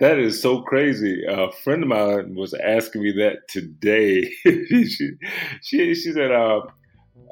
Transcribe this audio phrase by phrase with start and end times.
[0.00, 1.24] That is so crazy.
[1.28, 4.30] A friend of mine was asking me that today.
[4.44, 5.10] she,
[5.62, 6.62] she, she said, uh,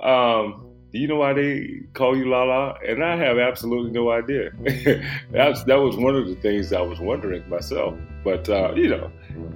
[0.02, 2.74] um, do you know why they call you Lala?
[2.86, 4.50] And I have absolutely no idea.
[5.33, 7.94] That's, that was one of the things I was wondering myself.
[8.22, 9.11] But, uh, you know,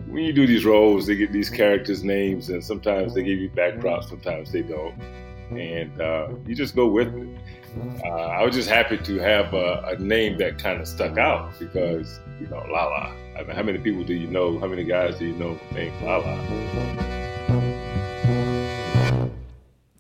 [0.09, 3.51] when you do these roles, they get these characters' names, and sometimes they give you
[3.51, 4.95] backdrops, sometimes they don't.
[5.59, 7.29] And uh, you just go with it.
[8.05, 11.59] Uh, I was just happy to have a, a name that kind of stuck out
[11.59, 13.15] because, you know, Lala.
[13.37, 14.59] I mean, how many people do you know?
[14.59, 16.37] How many guys do you know named Lala?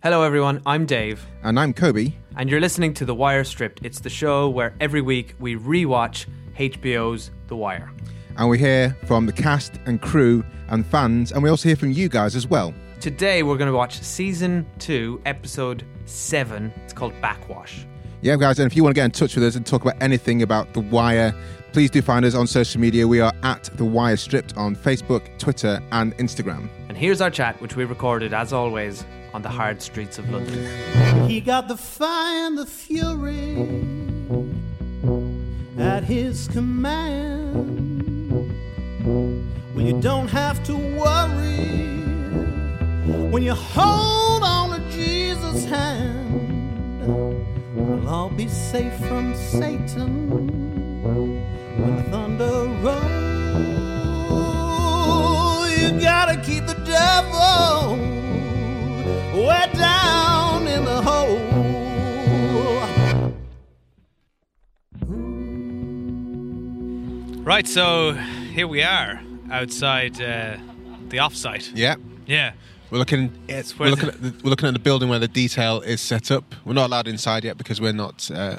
[0.02, 0.60] Hello, everyone.
[0.66, 1.24] I'm Dave.
[1.44, 2.12] And I'm Kobe.
[2.36, 3.84] And you're listening to The Wire Stripped.
[3.84, 6.26] It's the show where every week we rewatch
[6.58, 7.90] HBO's The Wire.
[8.36, 11.92] And we hear from the cast and crew and fans, and we also hear from
[11.92, 12.74] you guys as well.
[13.02, 16.72] Today we're going to watch season two, episode seven.
[16.84, 17.84] It's called Backwash.
[18.20, 20.00] Yeah, guys, and if you want to get in touch with us and talk about
[20.00, 21.34] anything about The Wire,
[21.72, 23.08] please do find us on social media.
[23.08, 26.68] We are at The Wire Stripped on Facebook, Twitter, and Instagram.
[26.88, 31.28] And here's our chat, which we recorded, as always, on the hard streets of London.
[31.28, 33.56] He got the fire and the fury
[35.76, 37.98] at his command.
[39.74, 42.01] When you don't have to worry,
[43.04, 47.04] when you hold on to Jesus' hand,
[47.74, 50.28] we'll all be safe from Satan
[51.02, 53.02] when the thunder rolls.
[55.78, 57.96] You gotta keep the devil
[59.34, 61.40] way down in the hole.
[67.44, 69.20] Right, so here we are
[69.50, 70.56] outside uh,
[71.08, 71.72] the offsite.
[71.74, 71.96] Yeah.
[72.24, 72.52] Yeah.
[72.92, 73.32] We're looking.
[73.48, 76.02] It's we're looking, the- at the, we're looking at the building where the detail is
[76.02, 76.54] set up.
[76.66, 78.30] We're not allowed inside yet because we're not.
[78.30, 78.58] Uh,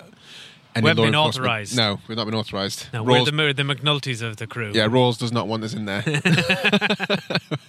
[0.76, 1.78] any We haven't law been authorised.
[1.78, 2.88] No, we've not been authorised.
[2.92, 4.72] No, we're Rawls- the, we're the McNultys of the crew.
[4.74, 6.04] yeah, Rawls does not want us in there.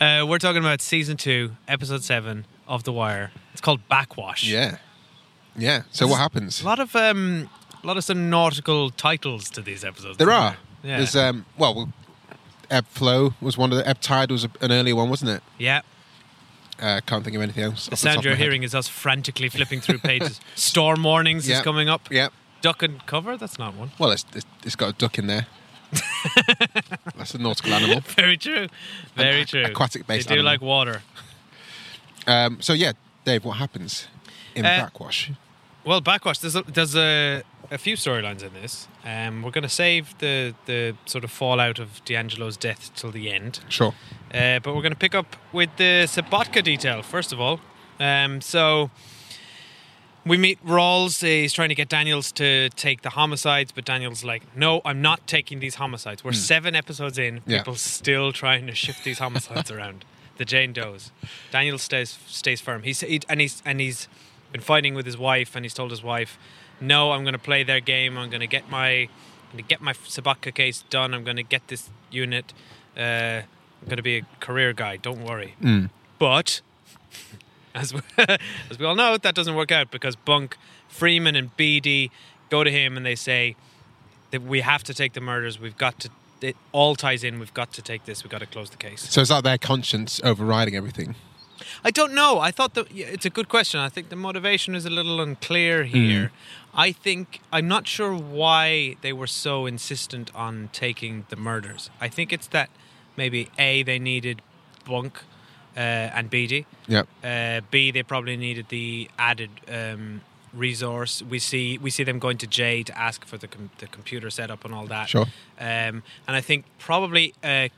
[0.00, 3.32] Uh, we're talking about season two, episode seven of The Wire.
[3.52, 4.44] It's called Backwash.
[4.48, 4.76] yeah,
[5.56, 5.82] yeah.
[5.90, 6.62] So what happens?
[6.62, 7.50] A lot of um,
[7.82, 10.18] a lot of some nautical titles to these episodes.
[10.18, 10.56] There are.
[10.84, 10.98] Yeah.
[10.98, 11.44] There's um.
[11.58, 11.92] Well,
[12.70, 13.86] Ebb Flow was one of the.
[13.88, 15.42] Ebb Tide was an earlier one, wasn't it?
[15.58, 15.82] yeah.
[16.80, 17.86] Uh, can't think of anything else.
[17.86, 20.40] The sound of you're hearing is us frantically flipping through pages.
[20.56, 21.58] Storm warnings Yeah.
[21.58, 22.10] is coming up.
[22.10, 22.32] Yep.
[22.60, 23.36] Duck and cover.
[23.36, 23.92] That's not one.
[24.00, 25.46] Well, it's, it's, it's got a duck in there.
[27.16, 28.00] That's a nautical animal.
[28.16, 28.66] Very true.
[29.14, 29.64] Very An true.
[29.64, 30.52] aquatic-based They do animal.
[30.52, 31.02] like water.
[32.26, 32.92] Um, so yeah,
[33.24, 34.08] Dave, what happens
[34.56, 35.30] in Uh, Backwash?
[35.84, 36.38] Well, Backwash.
[36.38, 38.86] There's a, there's a, a few storylines in this.
[39.04, 43.30] Um, we're going to save the the sort of fallout of D'Angelo's death till the
[43.30, 43.60] end.
[43.68, 43.94] Sure.
[44.32, 47.60] Uh, but we're going to pick up with the Sobotka detail first of all.
[47.98, 48.90] Um, so
[50.24, 51.20] we meet Rawls.
[51.22, 55.26] He's trying to get Daniels to take the homicides, but Daniels like, "No, I'm not
[55.26, 57.42] taking these homicides." We're seven episodes in.
[57.46, 57.58] Yeah.
[57.58, 60.04] People still trying to shift these homicides around.
[60.38, 61.12] The Jane Does.
[61.50, 62.82] Daniels stays stays firm.
[62.82, 64.08] He's he, and he's and he's
[64.52, 66.38] been fighting with his wife, and he's told his wife,
[66.82, 68.18] "No, I'm going to play their game.
[68.18, 69.08] I'm going to get my."
[69.52, 71.12] I'm going to get my Sobotka case done.
[71.12, 72.54] I'm going to get this unit.
[72.96, 73.42] Uh,
[73.82, 74.96] I'm going to be a career guy.
[74.96, 75.56] Don't worry.
[76.18, 76.62] But
[77.74, 78.00] as we,
[78.70, 80.56] as we all know, that doesn't work out because Bunk,
[80.90, 82.10] Freamon, and Beadie
[82.48, 83.56] go to him and they say
[84.30, 85.60] that we have to take the murders.
[85.60, 86.10] We've got to.
[86.40, 87.38] It all ties in.
[87.38, 88.24] We've got to take this.
[88.24, 89.02] We've got to close the case.
[89.10, 91.14] So is that their conscience overriding everything?
[91.84, 92.40] I don't know.
[92.40, 93.78] I thought that yeah, it's a good question.
[93.80, 96.32] I think the motivation is a little unclear here.
[96.74, 101.90] I think I'm not sure why they were so insistent on taking the murders.
[102.00, 102.70] I think it's that
[103.16, 104.42] maybe a they needed
[104.84, 105.22] Bunk
[105.76, 106.64] uh, and Beadie.
[106.88, 107.08] Yep.
[107.22, 110.22] Uh, B, they probably needed the added um,
[110.54, 111.22] resource.
[111.22, 114.30] We see we see them going to Jay to ask for the com- the computer
[114.30, 115.08] setup and all that.
[115.08, 115.26] Sure.
[115.58, 117.68] Um, and I think probably uh, uh,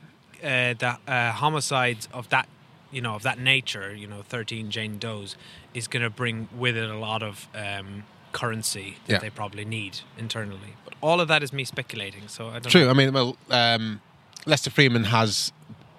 [0.73, 2.47] the uh, homicides of that,
[2.91, 5.35] you know, of that nature, you know, thirteen Jane Does,
[5.73, 8.03] is going to bring with it a lot of um,
[8.41, 9.19] currency that Yeah.
[9.19, 10.73] they probably need internally.
[10.85, 12.27] But all of that is me speculating.
[12.27, 12.85] So I don't True.
[12.85, 12.89] Know.
[12.91, 14.01] I mean, well, um,
[14.45, 15.51] Lester Freamon has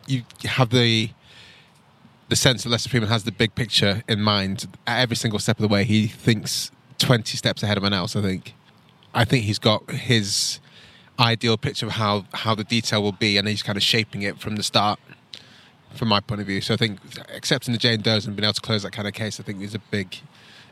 [0.06, 1.10] you have the
[2.28, 5.56] the sense that Lester Freamon has the big picture in mind at every single step
[5.58, 5.84] of the way.
[5.84, 8.14] He thinks twenty steps ahead of anyone else.
[8.16, 8.54] I think.
[9.14, 10.60] I think he's got his
[11.18, 14.38] ideal picture of how how the detail will be, and he's kind of shaping it
[14.38, 14.98] from the start.
[15.94, 16.98] From my point of view, so I think
[17.34, 19.62] accepting the Jane Doe's and being able to close that kind of case, I think
[19.62, 20.08] is a big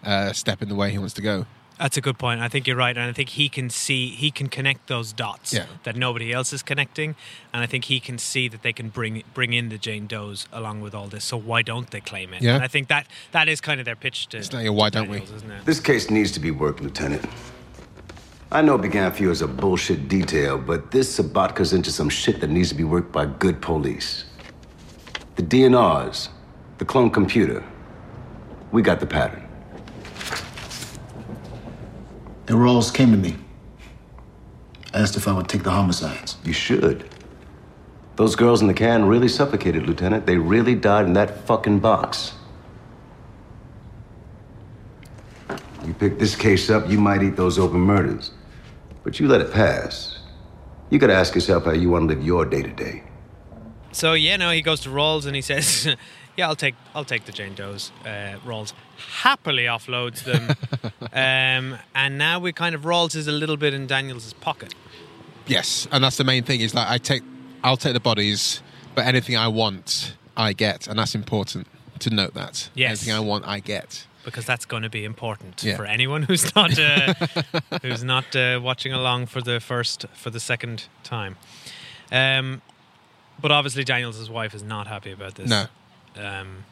[0.04, 1.46] uh, step in the way he wants to go.
[1.78, 2.40] That's a good point.
[2.40, 5.52] I think you're right, and I think he can see, he can connect those dots
[5.52, 5.66] Yeah.
[5.82, 7.16] that nobody else is connecting,
[7.52, 10.46] and I think he can see that they can bring bring in the Jane Does
[10.52, 11.24] along with all this.
[11.24, 12.42] So why don't they claim it?
[12.42, 12.54] Yeah.
[12.54, 14.36] And I think that that is kind of their pitch to.
[14.38, 15.18] It's like a why don't we?
[15.18, 15.64] Daniels, Isn't it?
[15.64, 17.24] This case needs to be worked, Lieutenant.
[18.52, 22.08] I know it began for you as a bullshit detail, but this Sobotka's into some
[22.08, 24.26] shit that needs to be worked by good police.
[25.34, 26.28] The DNRs,
[26.78, 27.64] the clone computer.
[28.70, 29.43] We got the pattern.
[32.46, 33.36] The Rawls came to me.
[34.92, 36.36] Asked if I would take the homicides.
[36.44, 37.08] You should.
[38.16, 40.26] Those girls in the can really suffocated, Lieutenant.
[40.26, 42.34] They really died in that fucking box.
[45.84, 48.30] You pick this case up, you might eat those open murders.
[49.02, 50.18] But you let it pass.
[50.90, 53.02] You gotta ask yourself how you wanna live your day to day.
[53.92, 55.96] So yeah, no, he goes to Rawls and he says,
[56.36, 58.72] "Yeah, I'll take I'll take the Jane Does." Uh, Rawls
[59.22, 60.56] happily offloads them,
[61.12, 64.74] um, and now we kind of Rawls is a little bit in Daniels' pocket.
[65.46, 66.60] Yes, and that's the main thing.
[66.60, 67.22] Is that I take,
[67.62, 68.62] I'll take the bodies,
[68.94, 71.66] but anything I want, I get, and that's important
[72.00, 72.70] to note that.
[72.74, 72.90] Yes.
[73.06, 74.06] anything I want, I get.
[74.24, 75.76] because that's going to be important Yeah.
[75.76, 77.12] for anyone who's not uh,
[77.82, 81.36] who's not uh, watching along for the first for the second time.
[82.10, 82.62] Um,
[83.40, 85.50] but obviously, Daniels' wife is not happy about this.
[85.50, 85.66] No.
[86.16, 86.64] Um,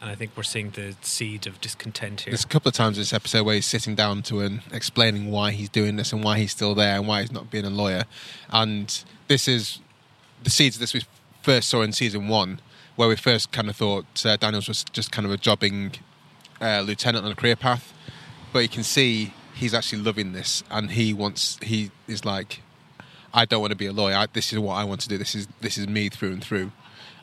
[0.00, 2.32] and I think we're seeing the seed of discontent here.
[2.32, 5.30] There's a couple of times in this episode where he's sitting down to and explaining
[5.30, 7.70] why he's doing this and why he's still there and why he's not being a
[7.70, 8.04] lawyer.
[8.50, 9.80] And this is
[10.42, 11.02] the seeds of this we
[11.42, 12.60] first saw in season one,
[12.96, 15.92] where we first kind of thought uh, Daniels was just kind of a jobbing
[16.60, 17.92] uh, lieutenant on a career path.
[18.52, 22.62] But you can see he's actually loving this and he wants, he is like,
[23.32, 24.16] I don't want to be a lawyer.
[24.16, 25.18] I, this is what I want to do.
[25.18, 26.72] This is this is me through and through,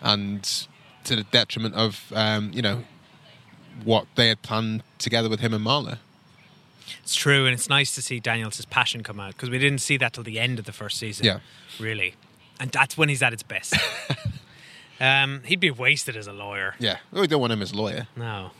[0.02, 0.68] and
[1.08, 2.84] to the detriment of um, you know
[3.84, 5.98] what they had planned together with him and Marla.
[7.04, 9.98] It's true, and it's nice to see Daniels' passion come out because we didn't see
[9.98, 11.26] that till the end of the first season.
[11.26, 11.40] Yeah.
[11.80, 12.16] really,
[12.60, 13.76] and that's when he's at its best.
[15.00, 16.76] um, he'd be wasted as a lawyer.
[16.80, 18.08] Yeah, we don't want him as a lawyer.
[18.16, 18.52] No.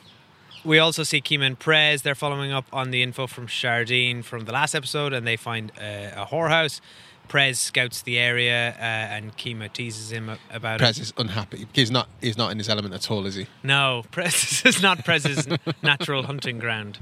[0.66, 2.02] We also see Keeman Prez.
[2.02, 5.72] They're following up on the info from Shardene from the last episode, and they find
[5.80, 6.82] uh, a whorehouse.
[7.28, 11.02] Prez scouts the area, uh, and Kima teases him about Prez it.
[11.04, 11.68] is unhappy.
[11.74, 12.08] He's not.
[12.22, 13.48] He's not in his element at all, is he?
[13.64, 15.48] No, Prez is not Prez's
[15.84, 17.00] natural hunting ground.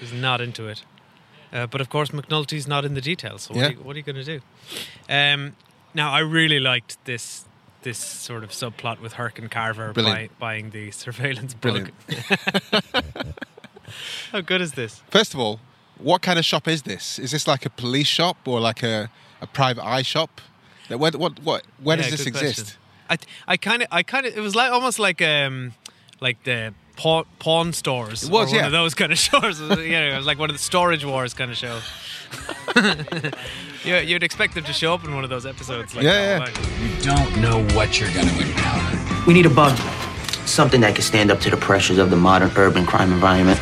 [0.00, 0.82] He's not into it.
[1.52, 3.42] Uh, but of course, McNulty's not in the details.
[3.42, 3.66] So what, Yeah.
[3.68, 4.40] are, you, what are you going to do?
[5.08, 5.56] Um,
[5.94, 7.44] now, I really liked this
[7.82, 11.90] this sort of subplot with Herc and Carver buy, buying the surveillance bug.
[14.32, 15.02] How good is this?
[15.10, 15.60] First of all,
[15.98, 17.18] what kind of shop is this?
[17.18, 19.10] Is this like a police shop or like a,
[19.40, 20.40] a private eye shop?
[20.90, 21.62] Like, What what what?
[21.82, 22.76] Where Yeah, does this exist?
[23.08, 23.26] question.
[23.46, 25.72] I I kind of I kind of it was like almost like um
[26.20, 28.24] like the pawn, pawn stores.
[28.24, 28.66] It was, or one yeah.
[28.66, 29.60] of those kind of stores.
[29.60, 31.80] yeah, it was like one of the storage wars kind of show.
[33.84, 35.94] yeah, you'd expect them to show up in one of those episodes.
[35.94, 36.60] Like Yeah, that, yeah.
[36.60, 38.98] like- You don't know what you're going to encounter.
[39.26, 39.76] We need a bug.
[40.46, 43.58] Something that can stand up to the pressures of the modern urban crime environment.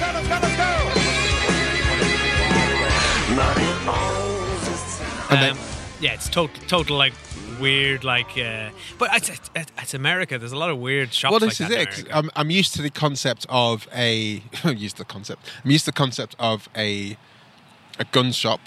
[5.28, 5.58] And then- Um,
[6.00, 7.14] yeah, it's total, total like
[7.60, 8.36] weird, like.
[8.36, 10.38] Uh, but it's, it's, it's America.
[10.38, 11.30] There's a lot of weird shops.
[11.30, 12.14] Well, like this is that in it.
[12.14, 14.42] I'm, I'm used to the concept of a.
[14.64, 15.42] I'm used to the concept.
[15.64, 17.16] I'm used to the concept of a
[17.98, 18.60] a gun shop,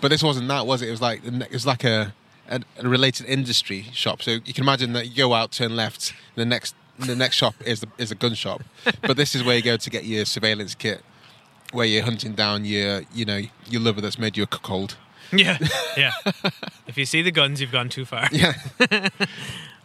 [0.00, 0.88] but this wasn't that, was it?
[0.88, 2.14] It was like it was like a
[2.48, 4.22] a, a related industry shop.
[4.22, 7.54] So you can imagine that you go out, turn left, the next the next shop
[7.64, 8.62] is the, is a gun shop,
[9.02, 11.02] but this is where you go to get your surveillance kit,
[11.72, 14.96] where you're hunting down your you know your lover that's made you a cuckold.
[15.32, 15.58] Yeah,
[15.96, 16.12] yeah.
[16.86, 18.28] if you see the guns, you've gone too far.
[18.32, 18.54] Yeah.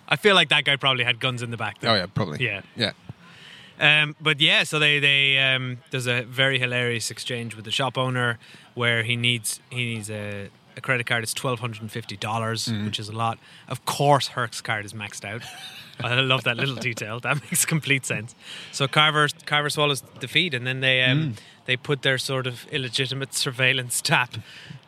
[0.07, 1.79] I feel like that guy probably had guns in the back.
[1.79, 1.91] There.
[1.91, 2.43] Oh yeah, probably.
[2.45, 2.61] Yeah.
[2.75, 2.91] Yeah.
[3.79, 7.97] Um, but yeah, so they they um, there's a very hilarious exchange with the shop
[7.97, 8.37] owner
[8.73, 11.23] where he needs he needs a, a credit card.
[11.23, 12.85] It's twelve hundred and fifty dollars, Mm-hmm.
[12.85, 13.37] which is a lot.
[13.67, 15.41] Of course, Herc's card is maxed out.
[16.01, 17.19] I love that little detail.
[17.19, 18.35] That makes complete sense.
[18.71, 21.35] So Carver Carver swallows the feed, and then they um, Mm.
[21.65, 24.35] they put their sort of illegitimate surveillance tap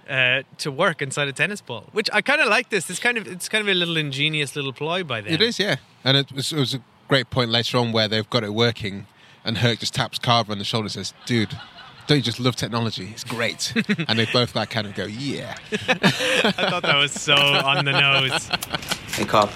[0.10, 1.86] uh, to work inside a tennis ball.
[1.92, 2.70] Which I kind of like.
[2.70, 2.86] This.
[2.86, 5.34] This kind of it's kind of a little ingenious little ploy by them.
[5.34, 5.78] It is, yeah.
[6.04, 9.08] And it was, it was a great point later on where they've got it working,
[9.46, 11.58] and Herc just taps Carver on the shoulder and says, "Dude."
[12.08, 13.10] Don't you just love technology?
[13.12, 13.74] It's great.
[14.08, 15.58] and they both like kind of go, yeah.
[15.74, 18.48] I thought that was so on the nose.
[19.14, 19.50] Hey, Carl.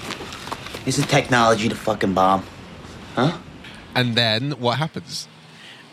[0.85, 2.43] Isn't technology the fucking bomb?
[3.15, 3.37] Huh?
[3.95, 5.29] And then what happens?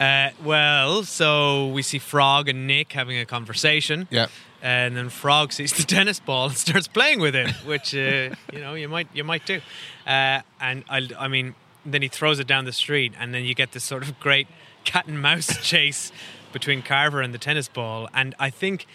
[0.00, 4.06] Uh, well, so we see Frog and Nick having a conversation.
[4.10, 4.26] Yeah.
[4.60, 8.60] And then Frog sees the tennis ball and starts playing with it, which uh, you
[8.60, 9.60] know you might you might do.
[10.06, 11.54] Uh, and I, I mean,
[11.86, 14.48] then he throws it down the street, and then you get this sort of great
[14.84, 16.10] cat and mouse chase
[16.52, 18.08] between Carver and the tennis ball.
[18.12, 18.86] And I think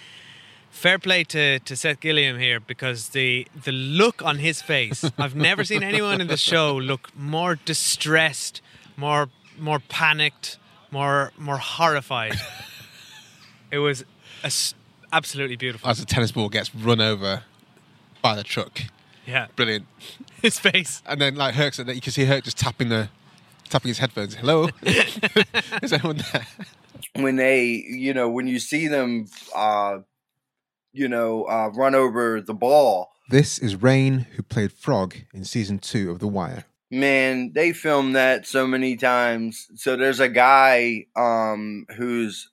[0.70, 5.36] fair play to, to Seth Gilliam here because the the look on his face, I've
[5.36, 8.62] never seen anyone in the show look more distressed,
[8.98, 10.58] more more panicked,
[10.92, 12.36] more more horrified.
[13.72, 14.04] it was
[14.44, 14.74] as-
[15.14, 15.90] absolutely beautiful.
[15.90, 17.44] As the tennis ball gets run over
[18.22, 18.82] by the truck.
[19.26, 19.48] Yeah.
[19.56, 19.86] Brilliant.
[20.42, 21.02] His face.
[21.06, 23.10] And then like Herc said that you can see Herc just tapping the
[23.70, 24.36] tapping his headphones.
[24.36, 24.68] Hello?
[25.82, 26.46] Is anyone there?
[27.16, 30.00] when they you know when you see them uh
[30.94, 35.80] you know uh run over the ball This is Reign, who played Frog in season
[35.80, 36.66] two of The Wire.
[36.90, 42.50] man they filmed that so many times so there's a guy um who's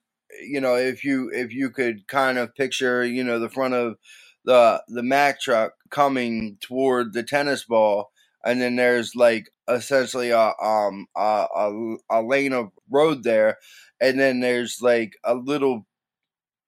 [0.46, 3.96] you know if you if you could kind of picture you know the front of
[4.44, 8.10] the the mac truck coming toward the tennis ball
[8.44, 13.58] and then there's like essentially a um a, a, a lane of road there
[14.00, 15.86] and then there's like a little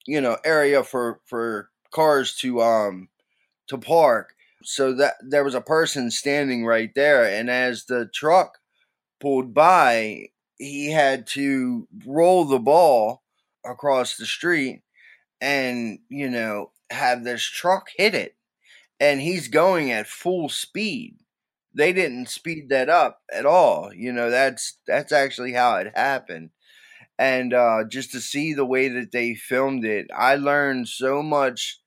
[0.06, 3.08] you know area for for cars to um
[3.68, 4.34] to park.
[4.64, 8.58] So that there was a person standing right there and as the truck
[9.20, 10.28] pulled by
[10.58, 13.21] he had to roll the ball
[13.64, 14.82] across the street
[15.40, 18.36] and you know have this truck hit it
[19.00, 21.16] and he's going at full speed
[21.74, 26.50] they didn't speed that up at all you know that's that's actually how it happened
[27.18, 31.80] and uh, just to see the way that they filmed it, I learned so much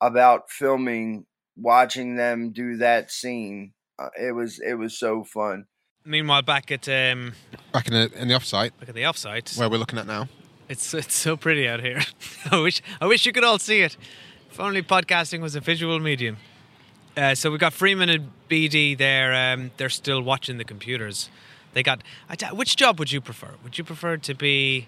[0.00, 3.72] about filming watching them do that scene.
[3.98, 5.66] Uh, it was it was so fun.
[6.04, 7.34] Meanwhile, back at um,
[7.72, 10.28] Back in the in the offsite back at the offsite, where we're looking at now.
[10.70, 12.00] It's it's so pretty out here.
[12.50, 13.96] I wish I wish you could all see it.
[14.50, 16.36] If only podcasting was a visual medium.
[17.16, 19.34] Uh, so we got Freamon and Beadie there.
[19.52, 21.28] Um, they're still watching the computers.
[21.74, 22.02] They got.
[22.52, 23.50] Which job would you prefer?
[23.64, 24.86] Would you prefer to be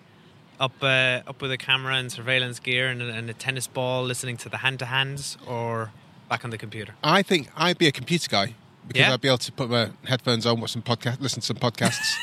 [0.60, 4.04] up uh, up with a camera and surveillance gear and, a- and a tennis ball,
[4.04, 5.90] listening to the hand to hands, or
[6.28, 6.94] back on the computer?
[7.02, 8.54] I think I'd be a computer guy
[8.86, 9.12] because Yeah?
[9.14, 12.14] I'd be able to put my headphones on, watch some podcast, listen to some podcasts,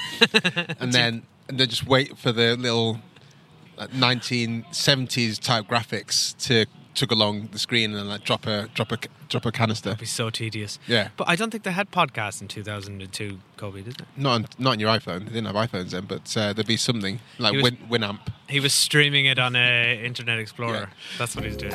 [0.80, 3.00] and then and then just wait for the little
[3.80, 8.98] like, 1970s type graphics to tug along the screen and like drop a drop a
[9.30, 9.90] drop a canister.
[9.92, 10.80] It'd be so tedious.
[10.88, 11.10] Yeah.
[11.18, 14.06] But I don't think they had podcasts in 2002, Kobe, did they?
[14.18, 15.20] Not on, not on your iPhone.
[15.20, 18.20] They didn't have iPhones then, but uh, there'd be something like He was- Win, Winamp.
[18.48, 19.60] He was streaming it on uh,
[20.04, 20.90] Internet Explorer.
[21.20, 21.72] That's what he's doing.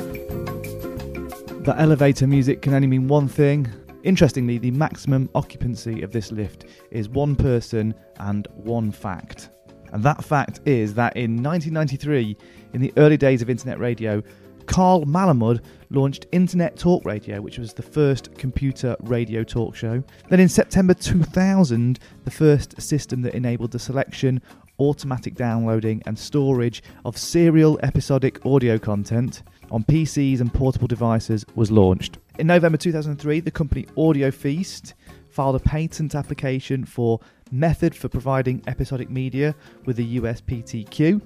[1.63, 3.69] The elevator music can only mean one thing.
[4.03, 9.49] Interestingly, the maximum occupancy of this lift is one person and one fact.
[9.95, 12.37] And that fact is that in 1993,
[12.73, 14.21] in the early days of internet radio,
[14.67, 15.61] Carl Malamud
[15.91, 20.03] launched Internet Talk Radio, which was the first computer radio talk show.
[20.31, 24.43] Then in September 2000, the first system that enabled the selection,
[24.81, 31.71] automatic downloading, and storage of serial episodic audio content on PCs and portable devices was
[31.71, 32.19] launched.
[32.41, 34.95] In November 2003, the company Audio Feast
[35.31, 37.21] filed a patent application for
[37.51, 39.55] method for providing episodic media
[39.87, 41.21] with the USPTO.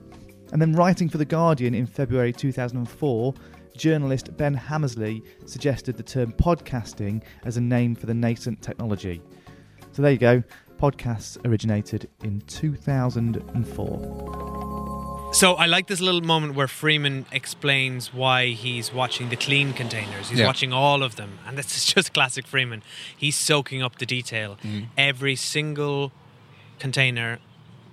[0.53, 3.35] And then writing for The Guardian in February 2004,
[3.77, 9.23] journalist Ben Hammersley suggested the term podcasting as a name for the nascent technology.
[9.93, 10.43] So there you go.
[10.79, 14.98] Podcasts originated in 2004.
[15.31, 20.31] So I like this little moment where Freamon explains why he's watching the clean containers.
[20.31, 20.47] He's Yeah.
[20.47, 22.83] watching all of them, and this is just classic Freamon.
[23.17, 24.57] He's soaking up the detail.
[24.65, 24.87] Mm-hmm.
[24.97, 26.13] Every single
[26.81, 27.39] container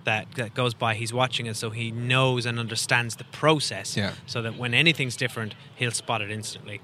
[0.06, 3.96] that, that goes by, he's watching it, so he knows and understands the process.
[3.98, 4.13] Yeah.
[4.25, 6.80] So that when anything's different, he'll spot it instantly.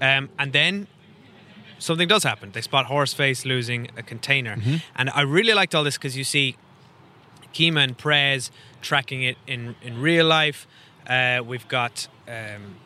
[0.00, 0.86] Um, and then
[1.78, 2.52] something does happen.
[2.52, 4.76] They spot Horseface losing a container, Mm-hmm.
[4.96, 6.56] and I really liked all this because you see
[7.54, 8.50] Kima and Prez
[8.82, 10.66] tracking it in, in real life.
[11.06, 12.76] Uh, we've got um,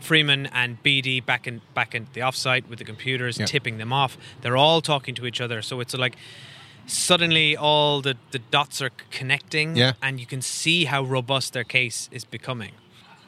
[0.00, 3.46] Freamon and Beadie back in back in the offsite with the computers, Yeah.
[3.46, 4.16] tipping them off.
[4.40, 6.16] They're all talking to each other, so it's like
[6.86, 9.92] suddenly all the, the dots are connecting, Yeah.
[10.02, 12.72] and you can see how robust their case is becoming.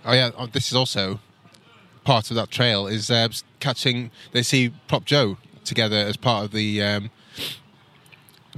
[0.04, 1.20] Oh yeah, oh, this is also
[2.04, 3.28] part of that trail is uh,
[3.60, 4.10] catching.
[4.32, 6.82] They see Prop Joe together as part of the.
[6.82, 7.10] Um,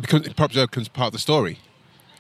[0.01, 1.59] because Prop Joe becomes part of the story.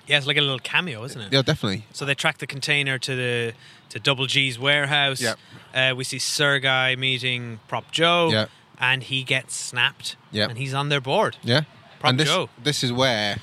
[0.06, 1.32] Yeah, it's like a little cameo, isn't it?
[1.32, 1.84] Yeah, definitely.
[1.92, 3.54] So they track the container to the
[3.90, 5.20] to Double G's warehouse.
[5.20, 5.38] Yep.
[5.74, 8.30] Uh, we see Sergei meeting Prop Joe.
[8.30, 8.50] Yep.
[8.78, 10.16] And he gets snapped.
[10.32, 10.50] Yep.
[10.50, 11.38] And he's on their board.
[11.42, 11.62] Yeah.
[11.98, 12.50] Prop and this, Joe.
[12.62, 13.38] this is where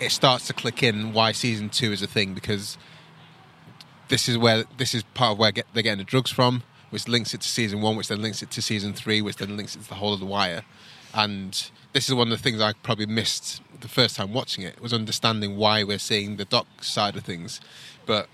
[0.00, 2.76] it starts to click in why season two is a thing because
[4.08, 7.06] this is where this is part of where get, they're getting the drugs from, which
[7.08, 9.76] links it to season one, which then links it to season three, which then links
[9.76, 10.64] it to the whole of the wire.
[11.14, 14.80] And this is one of the things I probably missed the first time watching it
[14.80, 17.60] was understanding why we're seeing the dock side of things.
[18.06, 18.28] But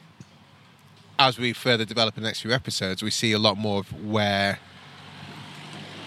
[1.19, 4.05] as we further develop in the next few episodes, we see a lot more of
[4.05, 4.61] where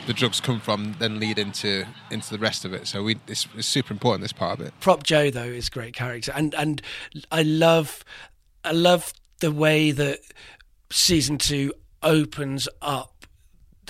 [0.07, 2.87] the drugs come from, then lead into into the rest of it.
[2.87, 4.73] So we it's, it's super important this part of it.
[4.79, 6.81] Prop Joe though is a great character, and and
[7.31, 8.03] I love
[8.63, 10.19] I love the way that
[10.91, 13.10] season two opens up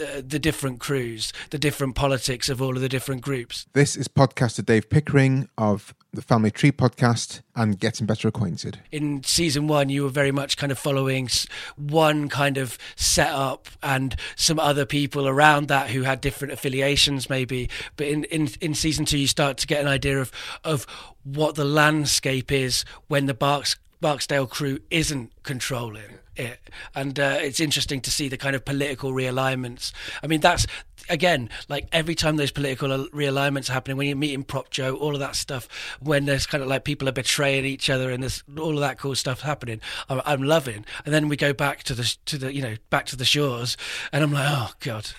[0.02, 3.68] the, the different crews, the different politics of all of the different groups.
[3.74, 8.80] This is podcaster Dave Pickering of the Family Tree podcast and Getting Better Acquainted.
[8.92, 11.30] in season one, you were very much kind of following
[11.78, 17.70] one kind of setup and some other people around that who had different affiliations, maybe.
[17.96, 20.32] But in, in, in season two, you start to get an idea of
[20.64, 20.86] of
[21.24, 26.60] what the landscape is when the Barks, Barksdale crew isn't controlling it,
[26.96, 29.92] and uh, it's interesting to see the kind of political realignments.
[30.24, 30.66] I mean, that's
[31.10, 35.14] again like every time those political realignments are happening when you're meeting Prop Joe, all
[35.14, 35.68] of that stuff.
[36.00, 38.98] When there's kind of like people are betraying each other and there's all of that
[38.98, 40.86] cool stuff happening, I'm, I'm loving.
[41.06, 43.78] And then we go back to the to the you know back to the shores,
[44.12, 45.10] and I'm like, oh god,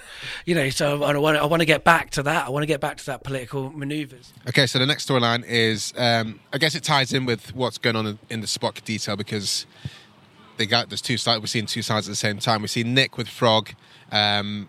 [0.45, 0.71] you know.
[0.71, 2.47] So I want I want to get back to that.
[2.47, 4.33] I want to get back to that political manoeuvres.
[4.49, 7.97] Okay, so the next storyline is, um, I guess it ties in with what's going
[7.97, 9.67] on in, in the Spock detail because
[10.62, 11.40] they got there's two sides.
[11.40, 12.62] We're seeing two sides at the same time.
[12.62, 13.71] We see Nick with Frog,
[14.12, 14.69] um,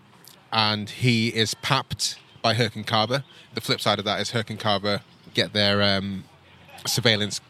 [0.52, 3.22] and he is papped by Herc and Carver.
[3.54, 5.02] The flip side of that is Herc and Carver
[5.34, 6.24] get their um,
[6.84, 7.40] surveillance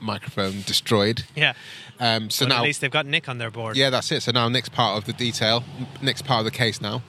[0.00, 1.24] microphone destroyed.
[1.36, 1.52] Yeah.
[2.00, 3.76] Um, so now at least they've got Nick on their board.
[3.76, 4.22] yeah, that's it.
[4.22, 5.62] So now Nick's part of the detail.
[6.00, 7.02] Nick's part of the case now.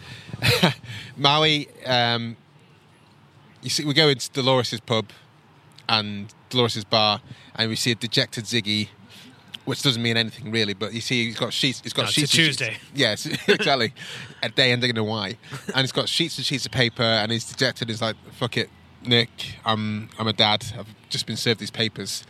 [1.18, 2.36] Maui, um,
[3.62, 5.12] you see, we go into Dolores's pub
[5.88, 7.22] and Dolores's bar,
[7.56, 8.90] and we see a dejected Ziggy,
[9.66, 10.74] which doesn't mean anything really.
[10.74, 11.82] But you see, he's got sheets.
[11.82, 12.32] He's got No, it's a sheets.
[12.32, 12.78] Tuesday.
[12.94, 13.94] Yes, exactly.
[14.42, 15.38] a day ending in a Y,
[15.74, 17.90] and he's got sheets and sheets of paper, and he's dejected.
[17.90, 18.70] He's like, "Fuck it,
[19.06, 19.30] Nick.
[19.66, 20.66] I'm I'm a dad.
[20.78, 22.24] I've just been served these papers."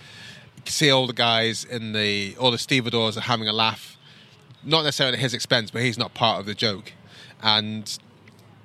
[0.58, 3.98] You can see all the guys in the all the stevedores are having a laugh,
[4.64, 6.94] not necessarily at his expense, but he's not part of the joke.
[7.44, 7.98] And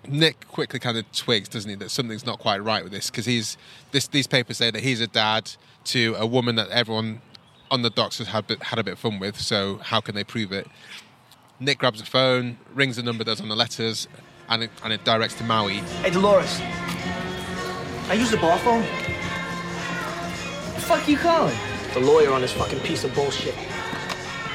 [0.08, 3.26] Nick quickly kind of twigs, doesn't he, that something's not quite right with this because
[3.26, 3.58] he's
[3.90, 5.50] this these papers say that he's a dad
[5.84, 7.20] to a woman that everyone
[7.70, 9.40] on the docks has had had a bit of fun with.
[9.40, 10.66] So how can they prove it?
[11.58, 14.08] Nick grabs the phone, rings the number that's on the letters,
[14.48, 15.74] and it, and it directs to Maui.
[16.02, 16.60] Hey, Dolores.
[18.08, 18.82] I use the bar phone.
[20.74, 21.56] The fuck you calling?
[21.94, 23.54] The lawyer on this fucking piece of bullshit.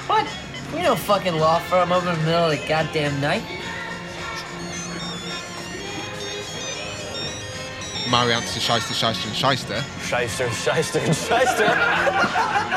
[0.07, 0.27] What?
[0.73, 3.43] We no fucking law firm over in the middle of the goddamn night.
[8.09, 9.81] Maui answers Shyster, Shyster, and Shyster.
[10.01, 12.75] Shyster, shyster, and shyster.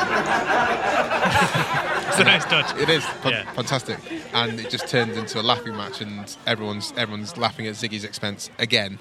[2.08, 2.74] It's a nice touch.
[2.80, 3.98] It is fan- fantastic,
[4.32, 8.50] and it just turns into a laughing match, and everyone's everyone's laughing at Ziggy's expense
[8.58, 8.98] again.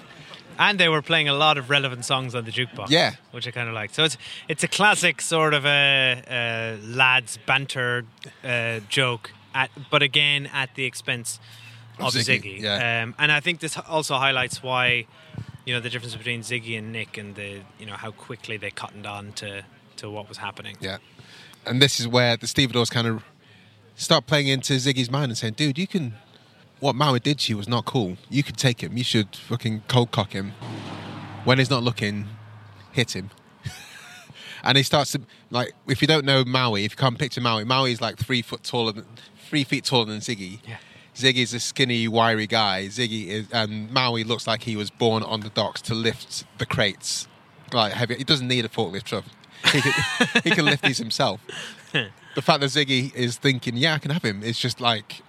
[0.60, 2.90] And they were playing a lot of relevant songs on the jukebox.
[2.90, 3.14] Yeah.
[3.32, 3.94] which I kind of like.
[3.94, 8.06] So it's it's a classic sort of a, a lads banter
[8.44, 11.40] uh, joke, at, but again at the expense
[12.00, 12.62] Of of Ziggy, Ziggy.
[12.62, 13.04] yeah.
[13.04, 15.06] Um, and I think this also highlights why
[15.68, 18.72] you know the difference between Ziggy and Nick, and the you know how quickly they
[18.72, 19.64] cottoned on to
[19.98, 20.78] to what was happening.
[20.80, 20.98] Yeah,
[21.66, 23.22] and this is where the stevedores kind of
[23.98, 26.16] start playing into Ziggy's mind and saying, "Dude, you can."
[26.80, 28.18] What Maui did to you was not cool.
[28.30, 28.98] You could take him.
[28.98, 30.52] You should fucking cold cock him.
[31.44, 32.28] When he's not looking,
[32.92, 33.32] hit him.
[34.64, 35.74] and he starts to like.
[35.88, 38.64] If you don't know Maui, if you can't picture Maui, Maui is like three foot
[38.64, 39.06] taller than
[39.50, 40.60] three feet taller than Ziggy.
[40.68, 40.78] Yeah.
[41.18, 42.86] Ziggy's a skinny, wiry guy.
[42.88, 46.66] Ziggy is, and Maui looks like he was born on the docks to lift the
[46.66, 47.28] crates.
[47.74, 48.16] Like heavy.
[48.16, 49.26] He doesn't need a forklift truck.
[49.74, 49.94] He can,
[50.44, 51.42] he can lift these himself.
[52.36, 55.22] The fact that Ziggy is thinking, "Yeah, I can have him," is just like,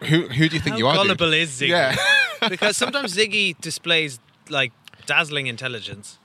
[0.00, 0.94] who who do you think How you are?
[0.94, 1.02] dude?
[1.18, 1.68] gullible is Ziggy?
[1.68, 1.94] Yeah.
[2.48, 4.18] because sometimes Ziggy displays
[4.48, 4.72] like
[5.04, 6.18] dazzling intelligence,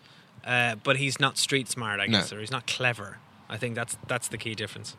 [0.45, 2.19] uh, but he's not street smart, I No.
[2.19, 3.17] guess, or he's not clever.
[3.51, 4.97] I think that's that's the key difference.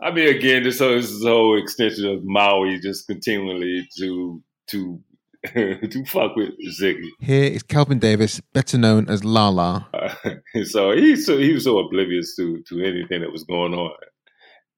[0.00, 5.00] I mean, again, this whole, this whole extension of Maui just continually to to
[5.54, 7.08] to fuck with Ziggy.
[7.18, 9.88] Here is Kelvin Davis, better known as Lala.
[9.92, 10.14] Uh,
[10.64, 13.90] so he so he was so oblivious to to anything that was going on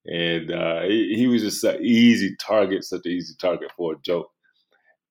[0.06, 3.96] and uh, he, he was just an easy target, such an easy target for a
[4.02, 4.30] joke.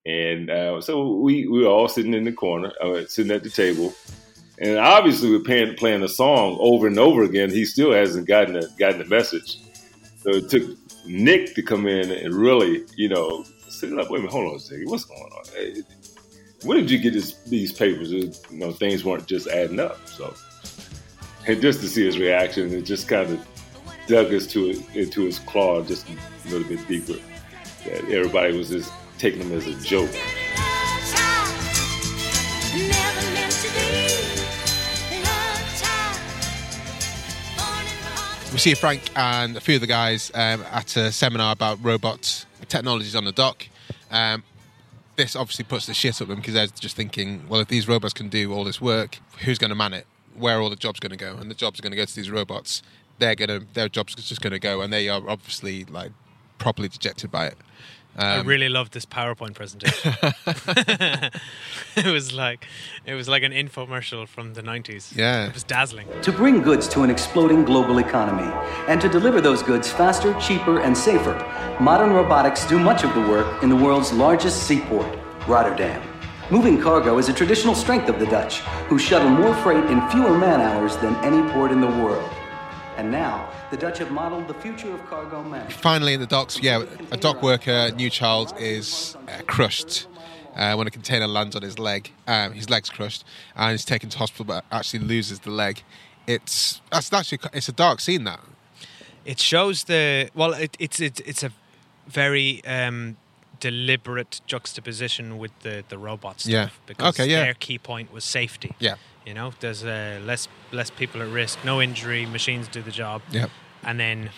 [0.06, 3.49] And uh, so we, we were all sitting in the corner, uh, sitting at the
[3.49, 3.93] table,
[4.57, 7.49] and obviously we're playing, playing a song over and over again.
[7.49, 9.59] He still hasn't gotten the, gotten the message.
[10.21, 10.63] So it took
[11.05, 14.09] Nick to come in and really, you know, sit up.
[14.09, 14.89] Wait a minute, hold on a second.
[14.89, 15.43] What's going on?
[15.53, 15.83] Hey,
[16.63, 18.11] When did you get this, these papers?
[18.11, 20.07] You know, things weren't just adding up.
[20.07, 20.33] So,
[21.47, 23.47] and just to see his reaction, it just kind of
[24.07, 27.19] dug us to into his claw just a little bit deeper.
[27.85, 30.09] That everybody was just taking him as a joke.
[38.55, 42.45] We see Frank and a few of the guys um, at a seminar about robots
[42.69, 43.67] technologies on the dock.
[44.09, 44.43] Um,
[45.17, 48.13] this obviously puts the shit up them because they're just thinking, well, if these robots
[48.13, 50.07] can do all this work, who's going to man it?
[50.37, 51.35] Where are all the jobs going to go?
[51.35, 52.81] And the jobs are going to go to these robots.
[53.19, 56.13] They're going to their jobs are just going to go, and they are obviously like
[56.57, 57.57] properly dejected by it.
[58.17, 60.13] I Um, really loved this PowerPoint presentation.
[61.95, 62.65] it was like
[63.06, 65.15] it was like an infomercial from the 90s.
[65.15, 65.47] Yeah.
[65.47, 66.08] It was dazzling.
[66.21, 68.49] To bring goods to an exploding global economy
[68.88, 71.36] and to deliver those goods faster, cheaper, and safer,
[71.80, 75.08] modern robotics do much of the work in the world's largest seaport,
[75.47, 76.01] Rotterdam.
[76.51, 80.38] Moving cargo is a traditional strength of the Dutch, who shuttle more freight in fewer
[80.38, 82.30] man hours than any port in the world.
[82.97, 85.73] And now, the Dutch have modeled the future of cargo management.
[85.73, 90.08] finally in the docks, yeah, a dock worker, New Charles, is uh, crushed
[90.55, 92.12] uh, when a container lands on his leg.
[92.27, 95.84] Um, his leg's crushed, and he's taken to hospital, but actually loses the leg.
[96.27, 98.23] It's that's actually it's a dark scene.
[98.23, 98.39] That
[99.25, 100.53] It shows the well.
[100.53, 101.51] It, it's it's it's a
[102.08, 103.17] very um,
[103.59, 106.51] deliberate juxtaposition with the the robot stuff.
[106.51, 106.69] Yeah.
[106.85, 107.43] Because Okay, yeah.
[107.43, 108.75] their key point was safety.
[108.79, 108.95] Yeah.
[109.25, 113.21] You know, there's uh, less less people at risk, no injury, machines do the job.
[113.31, 113.47] Yeah.
[113.83, 114.29] And then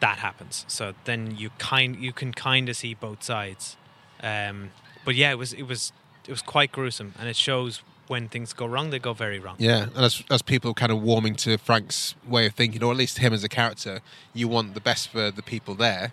[0.00, 0.64] that happens.
[0.68, 3.76] So then you kind you can kind of see both sides.
[4.22, 4.70] Um,
[5.04, 5.92] but yeah, it was it was
[6.26, 9.56] it was quite gruesome, and it shows when things go wrong, they go very wrong.
[9.58, 12.96] yeah, and as as people kind of warming to Frank's way of thinking, or at
[12.98, 14.00] least him as a character,
[14.34, 16.12] you want the best for the people there,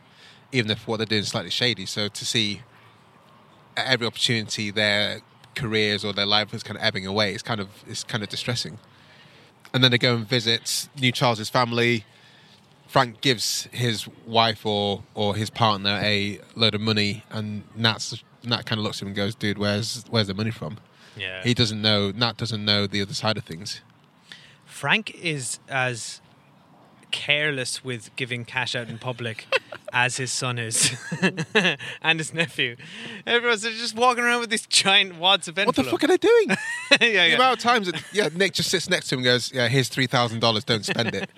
[0.52, 1.86] even if what they're doing is slightly shady.
[1.86, 2.62] So to see
[3.78, 5.22] at every opportunity their
[5.56, 8.30] careers or their life is kind of ebbing away, it's kind of it's kind of
[8.30, 8.80] distressing.
[9.74, 12.06] And then they go and visit New Charles's family.
[12.88, 18.66] Frank gives his wife or or his partner a load of money, and Nat's Nat
[18.66, 20.78] kind of looks at him and goes, "Dude, where's where's the money from?"
[21.16, 21.44] Yeah.
[21.44, 22.12] He doesn't know.
[22.12, 23.82] Nat doesn't know the other side of things.
[24.66, 26.22] Frank is as
[27.12, 29.46] careless with giving cash out in public
[29.94, 30.96] as his son is
[32.02, 32.76] and his nephew.
[33.26, 36.50] Everyone's just walking around with these giant wads of What the fuck are they doing?
[36.92, 37.26] yeah, The yeah.
[37.36, 39.90] amount of times that yeah, Nick just sits next to him and goes, "Yeah, here's
[39.90, 40.64] three thousand dollars.
[40.64, 41.30] Don't spend it."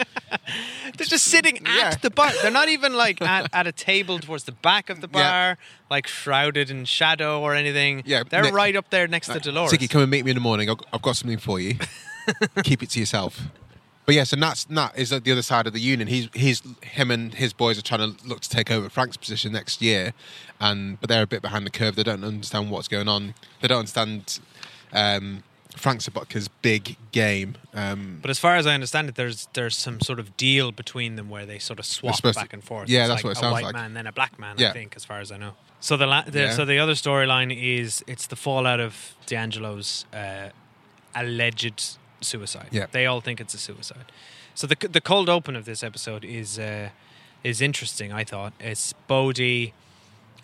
[0.97, 2.31] They're just sitting at the bar.
[2.41, 5.57] They're not even like at, at a table towards the back of the bar,
[5.89, 8.03] like shrouded in shadow or anything.
[8.05, 9.71] Yeah, they're Nick- right up there next to uh, Dolores.
[9.71, 10.69] Ziggy, come and meet me in the morning.
[10.69, 11.75] I've I've got something for you.
[12.63, 13.41] Keep it to yourself.
[14.05, 16.07] But yeah, so Nat's, Nat is at the other side of the union.
[16.07, 19.51] He's he's him and his boys are trying to look to take over Frank's position
[19.53, 20.13] next year,
[20.59, 21.95] and but they're a bit behind the curve.
[21.95, 23.33] They don't understand what's going on.
[23.61, 24.39] They don't understand
[24.91, 25.43] um,
[25.77, 27.55] Frank Sobotka's big game.
[27.73, 31.15] Um, But as far as I understand it, there's there's some sort of deal between
[31.15, 32.89] them where they sort of swap supposed to- back and forth.
[32.89, 33.73] yeah, It's that's like what it a sounds white like.
[33.75, 34.55] man, then a black man.
[34.57, 34.69] Yeah.
[34.71, 35.51] I think, as far as I know.
[35.79, 36.51] So the, la- the Yeah.
[36.53, 40.49] so the other storyline is it's the fallout of D'Angelo's uh,
[41.15, 42.67] alleged suicide.
[42.71, 42.87] Yeah.
[42.91, 44.05] they all think it's a suicide.
[44.55, 46.89] So the the cold open of this episode is uh,
[47.43, 48.11] is interesting.
[48.11, 49.73] I thought it's Bodie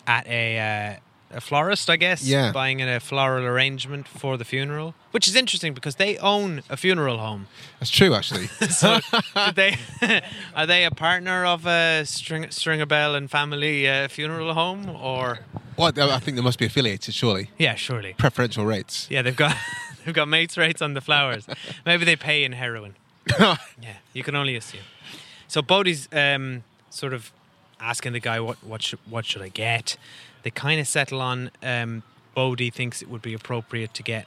[0.06, 0.94] at a.
[0.94, 2.52] Uh, a florist, I guess, Yeah.
[2.52, 7.18] buying a floral arrangement for the funeral, which is interesting because they own a funeral
[7.18, 7.48] home.
[7.78, 8.46] that's true, actually.
[8.70, 9.00] So,
[9.54, 9.76] they
[10.56, 15.40] are they a partner of a String, Stringer Bell and Family uh, Funeral Home or?
[15.76, 17.50] well, I think they must be affiliated, surely.
[17.58, 18.14] Yeah, surely.
[18.16, 19.06] Preferential rates.
[19.10, 19.54] Yeah, they've got
[20.08, 21.46] they've got mates rates on the flowers.
[21.86, 22.94] Maybe they pay in heroin.
[23.38, 23.56] yeah,
[24.14, 24.80] you can only assume.
[25.48, 27.30] So Bodie's um, sort of
[27.78, 29.96] asking the guy what what should, what should I get.
[30.44, 32.02] They kind of settle on um,
[32.34, 34.26] Bodie thinks it would be appropriate to get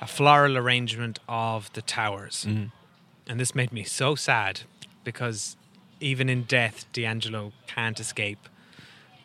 [0.00, 2.46] a floral arrangement of the towers.
[2.48, 2.70] Mhm.
[3.28, 4.60] And this made me so sad
[5.04, 5.56] because
[6.00, 8.48] even in death, D'Angelo can't escape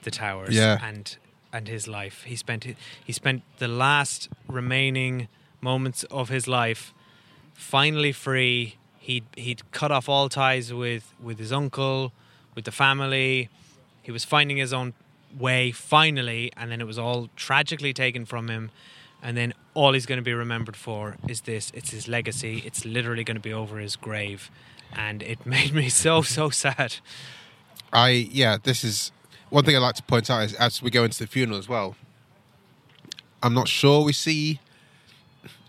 [0.02, 0.80] the towers Yeah.
[0.82, 1.16] and
[1.54, 2.24] and his life.
[2.24, 2.66] He spent
[3.06, 5.28] he spent the last remaining
[5.62, 6.94] moments of his life
[7.56, 8.76] finally free.
[9.00, 12.12] He'd he'd cut off all ties with with his uncle,
[12.54, 13.50] with the family.
[14.02, 14.94] He was finding his own
[15.38, 18.72] way finally, and then it was all tragically taken from him.
[19.24, 21.72] And then all he's going to be remembered for is this.
[21.74, 22.62] It's his legacy.
[22.64, 24.52] It's literally going to be over his grave,
[24.94, 26.98] and it made me so so sad.
[27.92, 29.12] I yeah, this is
[29.50, 31.70] one thing I'd like to point out is as we go into the funeral as
[31.70, 31.96] well.
[33.44, 34.60] I'm not sure we see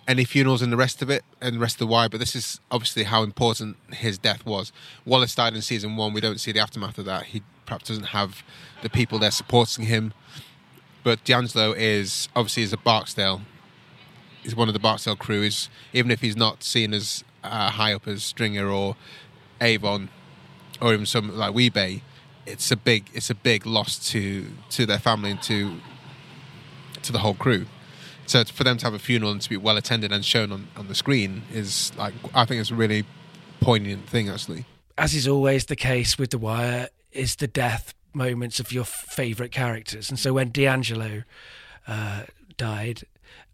[0.08, 2.36] any funerals in the rest of it and the rest of the why, but this
[2.36, 4.72] is obviously how important his death was.
[5.04, 6.12] Wallace died in season one.
[6.12, 7.24] We don't see the aftermath of that.
[7.24, 8.42] He perhaps doesn't have
[8.82, 10.14] the people there supporting him.
[11.02, 13.42] But D'Angelo is obviously is a Barksdale.
[14.42, 15.42] He's one of the Barksdale crew.
[15.42, 18.96] Is even if he's not seen as uh, high up as Stringer or
[19.60, 20.08] Avon,
[20.80, 22.02] or even some like Wee-Bey,
[22.44, 25.80] it's a big it's a big loss to to their family and to
[27.02, 27.66] to the whole crew.
[28.26, 30.68] So for them to have a funeral and to be well attended and shown on,
[30.76, 33.04] on the screen is like I think it's a really
[33.60, 34.64] poignant thing actually.
[34.98, 39.52] As is always the case with The Wire, is the death moments of your favourite
[39.52, 40.08] characters.
[40.08, 41.22] And so when D'Angelo
[41.86, 42.22] uh,
[42.56, 43.02] died,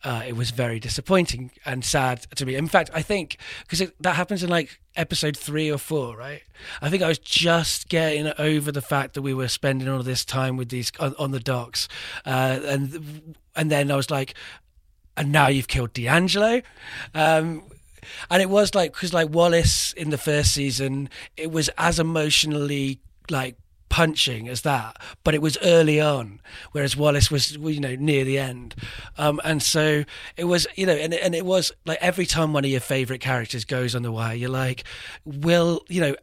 [0.04, 2.56] uh, it was very disappointing and sad to me.
[2.56, 6.42] In fact, I think because that happens in like episode three or four, right?
[6.80, 10.24] I think I was just getting over the fact that we were spending all this
[10.24, 11.88] time with these on, on the docks,
[12.26, 14.34] uh, and and then I was like,
[15.16, 16.62] and now you've killed D'Angelo.
[17.14, 17.62] Um,
[18.30, 23.00] and it was like because like Wallace in the first season, it was as emotionally
[23.30, 23.56] like
[23.92, 26.40] punching as that, but it was early on,
[26.72, 28.74] whereas Wallace was, you know, near the end.
[29.18, 30.04] Um, and so
[30.36, 33.20] it was, you know, and, and it was like every time one of your favorite
[33.20, 34.84] characters goes on the wire, you're like,
[35.26, 36.16] will, you know,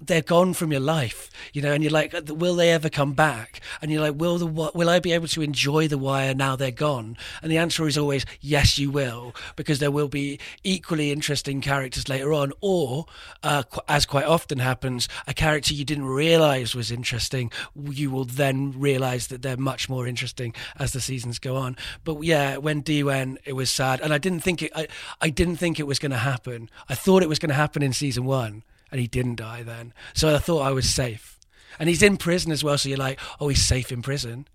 [0.00, 3.60] they're gone from your life, you know, and you're like, will they ever come back?
[3.80, 6.70] And you're like, will the will I be able to enjoy the wire now they're
[6.70, 7.16] gone?
[7.42, 12.08] And the answer is always yes, you will, because there will be equally interesting characters
[12.08, 13.06] later on, or
[13.42, 17.52] uh, as quite often happens, a character you didn't realize was interesting,
[17.88, 21.76] you will then realize that they're much more interesting as the seasons go on.
[22.04, 24.72] But yeah, when D went, it was sad, and I didn't think it.
[24.74, 24.88] I,
[25.20, 26.68] I didn't think it was going to happen.
[26.88, 29.92] I thought it was going to happen in season one and he didn't die then.
[30.14, 31.38] So I thought I was safe.
[31.78, 34.48] And he's in prison as well, so you're like, oh, he's safe in prison,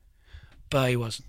[0.70, 1.28] but he wasn't.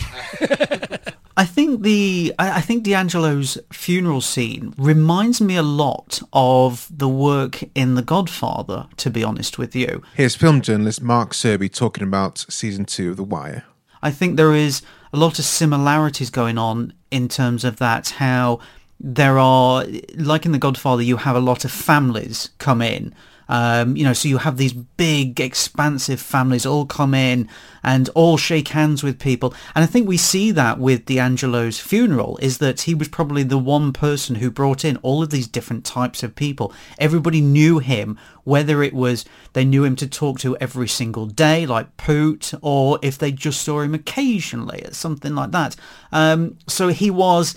[1.36, 7.62] I think the I think D'Angelo's funeral scene reminds me a lot of the work
[7.74, 8.88] in The Godfather.
[8.96, 13.16] To be honest with you, here's film journalist Mark Searby talking about season two of
[13.16, 13.64] The Wire.
[14.02, 18.60] I think there is a lot of similarities going on in terms of that how
[19.00, 19.84] there are
[20.16, 23.14] like in the godfather you have a lot of families come in.
[23.48, 27.48] Um, you know so you have these big expansive families all come in
[27.82, 29.52] and all shake hands with people.
[29.74, 33.58] And i think we see that with d'angelo's funeral is that he was probably the
[33.58, 36.72] one person who brought in all of these different types of people.
[36.98, 41.66] Everybody knew him whether it was they knew him to talk to every single day
[41.66, 45.74] like poot or if they just saw him occasionally or something like that.
[46.12, 47.56] Um, so he was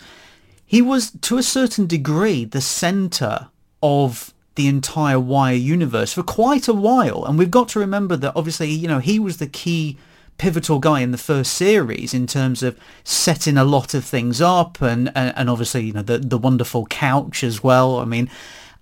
[0.74, 3.48] he was to a certain degree the center
[3.84, 7.26] of the entire Wire universe for quite a while.
[7.26, 10.00] And we've got to remember that obviously, you know, he was the key
[10.40, 14.82] pivotal guy in the first series in terms of setting a lot of things up
[14.82, 18.00] and, and, and obviously, you know, the, the wonderful couch as well.
[18.00, 18.28] I mean,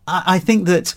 [0.08, 0.95] I, I think that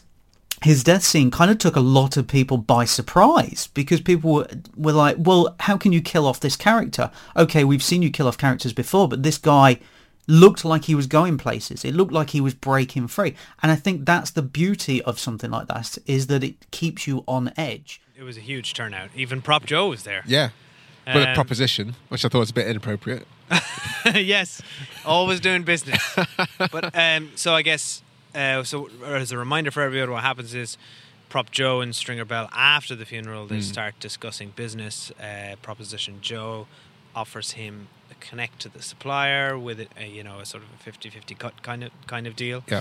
[0.62, 4.48] his death scene kind of took a lot of people by surprise because people were,
[4.76, 7.10] were like, well, how can you kill off this character?
[7.36, 9.80] Okay, we've seen you kill off characters before, but this guy
[10.26, 11.84] looked like he was going places.
[11.84, 13.34] It looked like he was breaking free.
[13.62, 17.24] And I think that's the beauty of something like that is that it keeps you
[17.26, 18.00] on edge.
[18.16, 19.10] It was a huge turnout.
[19.14, 20.22] Even Prop Joe was there.
[20.26, 20.50] Yeah.
[21.06, 23.26] With um, a proposition, which I thought was a bit inappropriate.
[24.14, 24.62] yes,
[25.04, 26.02] always doing business.
[26.58, 28.02] but um, so I guess
[28.34, 30.76] uh, so as a reminder for everyone, what happens is
[31.28, 33.62] Prop Joe and Stringer Bell after the funeral they mm.
[33.62, 35.10] start discussing business.
[35.12, 36.66] Uh, Proposition Joe
[37.14, 37.88] offers him
[38.28, 41.84] connect to the supplier with a, you know a sort of a 50-50 cut kind
[41.84, 42.64] of kind of deal.
[42.68, 42.80] Yeah.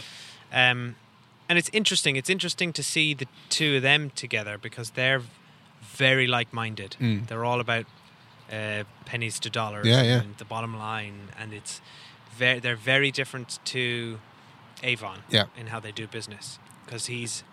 [0.52, 0.96] Um,
[1.50, 2.16] and it's interesting.
[2.16, 5.22] It's interesting to see the two of them together because they're
[5.82, 6.96] very like-minded.
[7.00, 7.28] Mm.
[7.28, 7.86] They're all about
[8.52, 9.86] uh, pennies to dollars.
[9.86, 10.22] Yeah, yeah.
[10.22, 11.82] And the bottom line, and it's
[12.36, 14.20] very they're very different to
[14.82, 15.20] Avon.
[15.30, 15.46] Yeah.
[15.58, 17.44] In how they do business because he's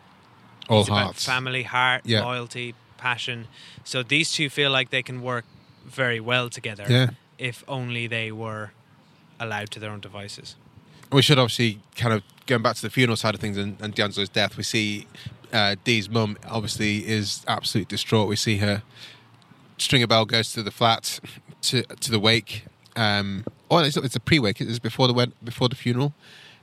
[0.68, 2.24] all he's hearts, family, heart, yeah.
[2.24, 3.48] loyalty, passion.
[3.84, 5.44] So these two feel like they can work
[5.84, 6.86] very well together.
[6.88, 8.70] Yeah if only they were
[9.40, 10.54] allowed to their own devices.
[11.10, 13.94] We should obviously kind of going back to the funeral side of things and, and
[13.94, 14.56] D'Angelo's death.
[14.56, 15.06] We see
[15.52, 18.28] uh, Dee's mum obviously is absolutely distraught.
[18.28, 18.82] We see her.
[19.78, 21.18] Stringer Bell goes to the flat
[21.62, 22.64] to to the wake.
[22.94, 24.60] Um, oh, it's, it's a pre-wake.
[24.60, 26.12] It's before the went before the funeral.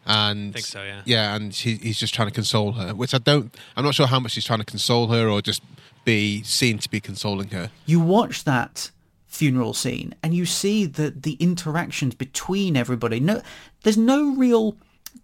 [0.06, 1.02] And I think so, yeah.
[1.04, 3.54] Yeah, and he, he's just trying to console her, which I don't.
[3.76, 5.62] I'm not sure how much he's trying to console her or just
[6.06, 7.72] be seen to be consoling her.
[7.86, 8.92] You watch that
[9.28, 13.42] funeral scene and you see that the interactions between everybody no
[13.84, 14.78] there's no real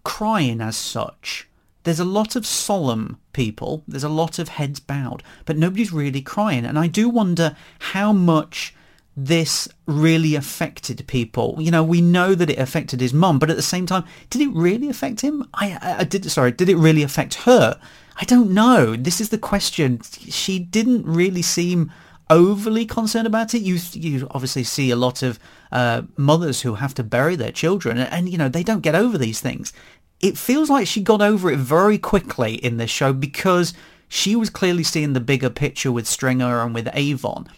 [0.04, 1.48] crying as such
[1.84, 6.22] there's a lot of solemn people, there's a lot of heads bowed, but nobody's really
[6.22, 6.64] crying.
[6.64, 8.74] And I do wonder how much
[9.16, 11.56] this really affected people.
[11.58, 14.40] You know, we know that it affected his mum, but at the same time, did
[14.40, 15.48] it really affect him?
[15.54, 16.28] I, I, I did.
[16.30, 17.78] Sorry, did it really affect her?
[18.16, 18.96] I don't know.
[18.96, 20.00] This is the question.
[20.02, 21.92] She didn't really seem
[22.30, 23.62] overly concerned about it.
[23.62, 25.38] You you obviously see a lot of
[25.72, 28.94] uh, mothers who have to bury their children, and, and you know they don't get
[28.94, 29.72] over these things.
[30.20, 33.74] It feels like she got over it very quickly in this show because
[34.08, 37.48] she was clearly seeing the bigger picture with Stringer and with Avon,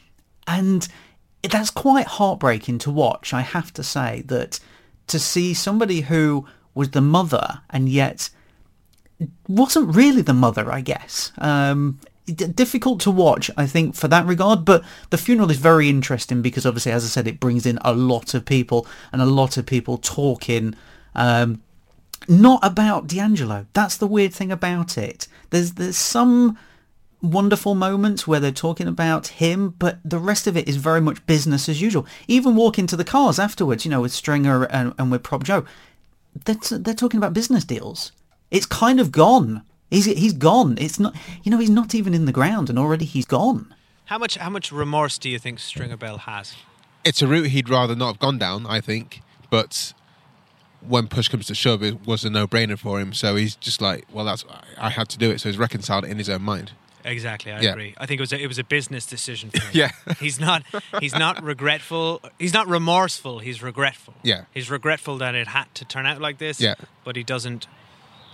[0.46, 0.88] and
[1.42, 3.33] that's quite heartbreaking to watch.
[3.33, 4.59] I have to say that
[5.07, 8.31] to see somebody who was the mother and yet
[9.48, 11.33] wasn't really the mother, I guess.
[11.38, 14.64] Um, difficult to watch, I think, for that regard.
[14.64, 17.92] But the funeral is very interesting because, obviously, as I said, it brings in a
[17.92, 20.74] lot of people and a lot of people talking.
[21.14, 21.62] Um,
[22.28, 23.66] not about D'Angelo.
[23.72, 25.28] That's the weird thing about it.
[25.50, 26.58] There's there's some
[27.22, 31.24] wonderful moments where they're talking about him, but the rest of it is very much
[31.26, 32.06] business as usual.
[32.28, 35.64] Even walking to the cars afterwards, you know, with Stringer and, and with Prop Joe,
[36.44, 38.12] they're, they're talking about business deals.
[38.50, 39.62] It's kind of gone.
[39.90, 40.77] He's he's gone.
[40.81, 43.75] It's not, you know, he's not even in the ground, and already he's gone.
[44.07, 46.55] How much how much remorse do you think Stringer Bell has?
[47.05, 49.20] It's a route he'd rather not have gone down, I think.
[49.49, 49.92] But
[50.81, 53.12] when push comes to shove, it was a no-brainer for him.
[53.14, 54.44] So he's just like, well, that's
[54.79, 55.40] I had to do it.
[55.40, 56.72] So he's reconciled it in his own mind.
[57.05, 57.70] Exactly, I Yeah.
[57.70, 57.94] agree.
[57.99, 59.70] I think it was a, it was a business decision for him.
[59.72, 59.90] Yeah.
[60.18, 60.64] he's not
[61.01, 62.20] he's not regretful.
[62.40, 63.38] He's not remorseful.
[63.38, 64.14] He's regretful.
[64.25, 64.46] Yeah.
[64.53, 66.61] he's regretful that it had to turn out like this.
[66.61, 66.75] Yeah.
[67.05, 67.68] but he doesn't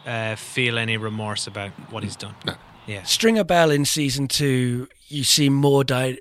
[0.07, 2.35] uh, feel any remorse about what he's done.
[2.47, 2.55] No.
[2.87, 6.19] Yeah, Stringer Bell in season two, you see more di-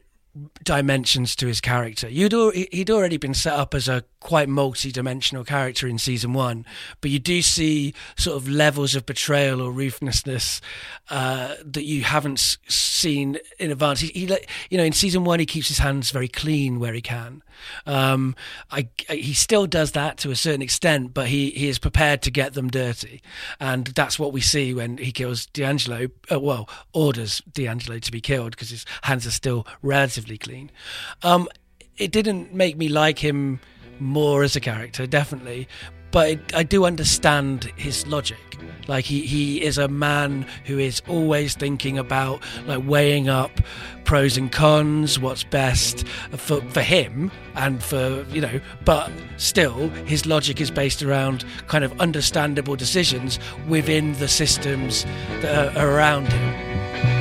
[0.63, 2.07] dimensions to his character.
[2.07, 6.65] You'd al- he'd already been set up as a quite multi-dimensional character in season one,
[7.01, 10.61] but you do see sort of levels of betrayal or ruthlessness
[11.09, 13.99] uh, that you haven't s- seen in advance.
[14.01, 14.37] He, he,
[14.69, 17.41] you know, in season one, he keeps his hands very clean where he can.
[17.85, 18.35] Um,
[18.71, 22.21] I, I- he still does that to a certain extent, but he, he is prepared
[22.23, 23.21] to get them dirty,
[23.59, 26.07] and that's what we see when he kills D'Angelo.
[26.31, 30.71] Uh, well, orders D'Angelo to be killed because his hands are still relatively clean.
[31.23, 31.47] Um,
[31.97, 33.59] it didn't make me like him
[33.99, 35.67] more as a character, definitely,
[36.11, 38.37] but I do understand his logic.
[38.87, 43.61] Like he, he is a man who is always thinking about like weighing up
[44.03, 48.59] pros and cons, what's best for for him and for you know.
[48.83, 55.05] But still, his logic is based around kind of understandable decisions within the systems
[55.41, 57.20] that are around him.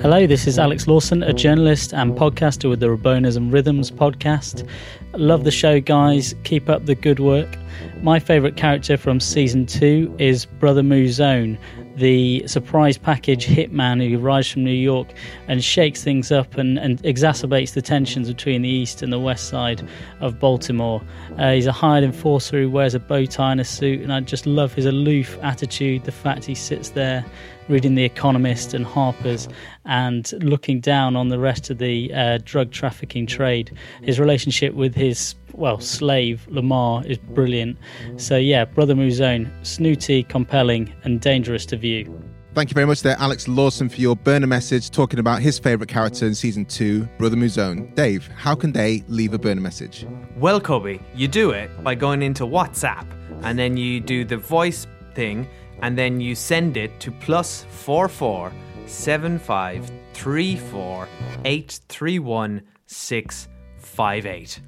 [0.00, 4.68] Hello, this is Alex Lawson, a journalist and podcaster with the Rabonas and Rhythms podcast.
[5.14, 6.34] Love the show, guys.
[6.44, 7.56] Keep up the good work.
[8.02, 11.56] My favourite character from season two is Brother Mouzone,
[11.96, 15.08] the surprise package hitman who arrives from New York
[15.48, 19.48] and shakes things up and, and exacerbates the tensions between the east and the west
[19.48, 19.86] side
[20.20, 21.02] of Baltimore.
[21.38, 24.20] Uh, he's a hired enforcer who wears a bow tie and a suit, and I
[24.20, 27.24] just love his aloof attitude, the fact he sits there
[27.68, 29.48] reading The Economist and Harper's
[29.84, 33.76] and looking down on the rest of the uh, drug trafficking trade.
[34.02, 37.78] His relationship with his, well, slave, Lamar, is brilliant.
[38.16, 42.22] So, yeah, Brother Mouzone, snooty, compelling, and dangerous to view.
[42.54, 45.88] Thank you very much there, Alex Lawson, for your burner message talking about his favourite
[45.88, 47.94] character in season two, Brother Mouzone.
[47.94, 50.06] Dave, how can they leave a burner message?
[50.36, 53.06] Well, Kobe, you do it by going into WhatsApp
[53.42, 55.48] and then you do the voice thing
[55.80, 58.52] and then you send it to plus four four
[58.84, 61.08] seven five three four
[61.46, 63.48] eight three one six
[63.78, 64.60] five eight.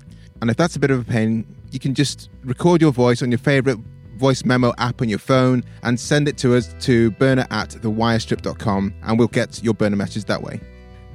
[0.45, 3.31] And if that's a bit of a pain, you can just record your voice on
[3.31, 3.79] your favourite
[4.17, 8.93] voice memo app on your phone and send it to us to burner at thewirestrip.com
[9.05, 10.61] and we'll get your burner message that way.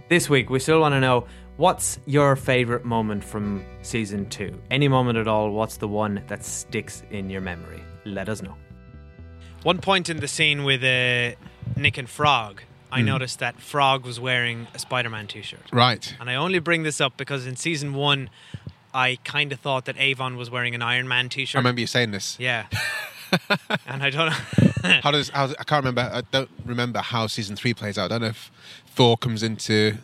[0.09, 1.27] This week, we still want to know
[1.57, 4.59] what's your favorite moment from season two?
[4.71, 7.83] Any moment at all, what's the one that sticks in your memory?
[8.05, 8.55] Let us know.
[9.61, 11.35] One point in the scene with uh,
[11.79, 13.05] Nick and Frog, I Mm.
[13.05, 15.59] noticed that Frog was wearing a Spider-Man T-shirt.
[15.71, 16.15] Right.
[16.19, 18.31] And I only bring this up because in season one,
[18.93, 21.57] I kind of thought that Avon was wearing an Iron Man T-shirt.
[21.57, 22.37] I remember you saying this.
[22.39, 22.65] Yeah.
[23.87, 24.89] and I don't know.
[25.03, 26.01] how does how, I can't remember.
[26.11, 28.05] I don't remember how season three plays out.
[28.05, 28.51] I don't know if
[28.95, 29.97] Thor comes into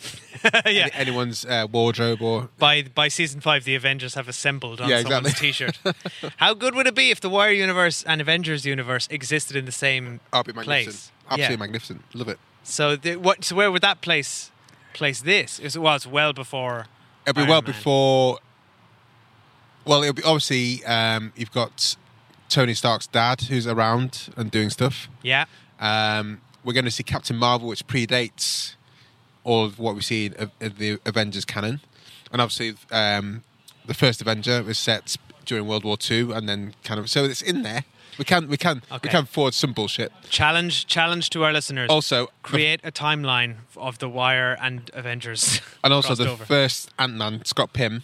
[0.44, 0.60] yeah.
[0.64, 5.02] any- anyone's uh, wardrobe or by by season five, the Avengers have assembled on Yeah,
[5.02, 5.52] someone's exactly.
[5.52, 6.32] T-shirt.
[6.38, 9.72] How good would it be if the Wire universe and Avengers universe existed in the
[9.72, 10.66] same it'd be magnificent.
[10.66, 11.12] place?
[11.30, 11.58] Absolutely Yeah.
[11.58, 12.02] magnificent.
[12.14, 12.38] Love it.
[12.64, 13.44] So, the, what?
[13.44, 14.50] So where would that place
[14.92, 15.58] place this?
[15.60, 16.86] Is well, it's well before.
[17.26, 17.72] It'll be well Man.
[17.72, 18.38] before.
[19.84, 21.96] Well, it'll be obviously um, you've got
[22.48, 25.08] Tony Stark's dad who's around and doing stuff.
[25.22, 25.46] Yeah.
[25.80, 28.76] Um, we're going to see Captain Marvel, which predates
[29.44, 31.80] all of what we see in, in the Avengers canon,
[32.30, 33.42] and obviously um,
[33.86, 37.42] the first Avenger was set during World War Two, and then kind of so it's
[37.42, 37.84] in there.
[38.18, 39.00] We can we can Okay.
[39.04, 40.12] we can forward some bullshit.
[40.28, 41.88] Challenge challenge to our listeners.
[41.90, 45.60] Also, create a timeline of the Wire and Avengers.
[45.84, 46.44] And also the over.
[46.44, 48.02] first Ant Man, Scott Pym.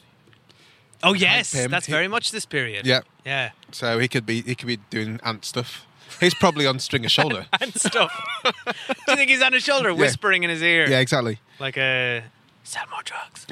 [1.02, 2.86] Oh yes, Pym, that's he- very much this period.
[2.86, 3.00] Yeah.
[3.24, 3.50] Yeah.
[3.70, 5.84] So he could be he could be doing ant stuff.
[6.20, 7.46] He's probably on string Stringer shoulder.
[7.60, 8.10] and stuff.
[8.44, 8.52] Do
[9.08, 10.88] you think he's on his shoulder, whispering in his ear?
[10.88, 11.38] Yeah, exactly.
[11.60, 12.24] Like a
[12.64, 13.46] sell more drugs.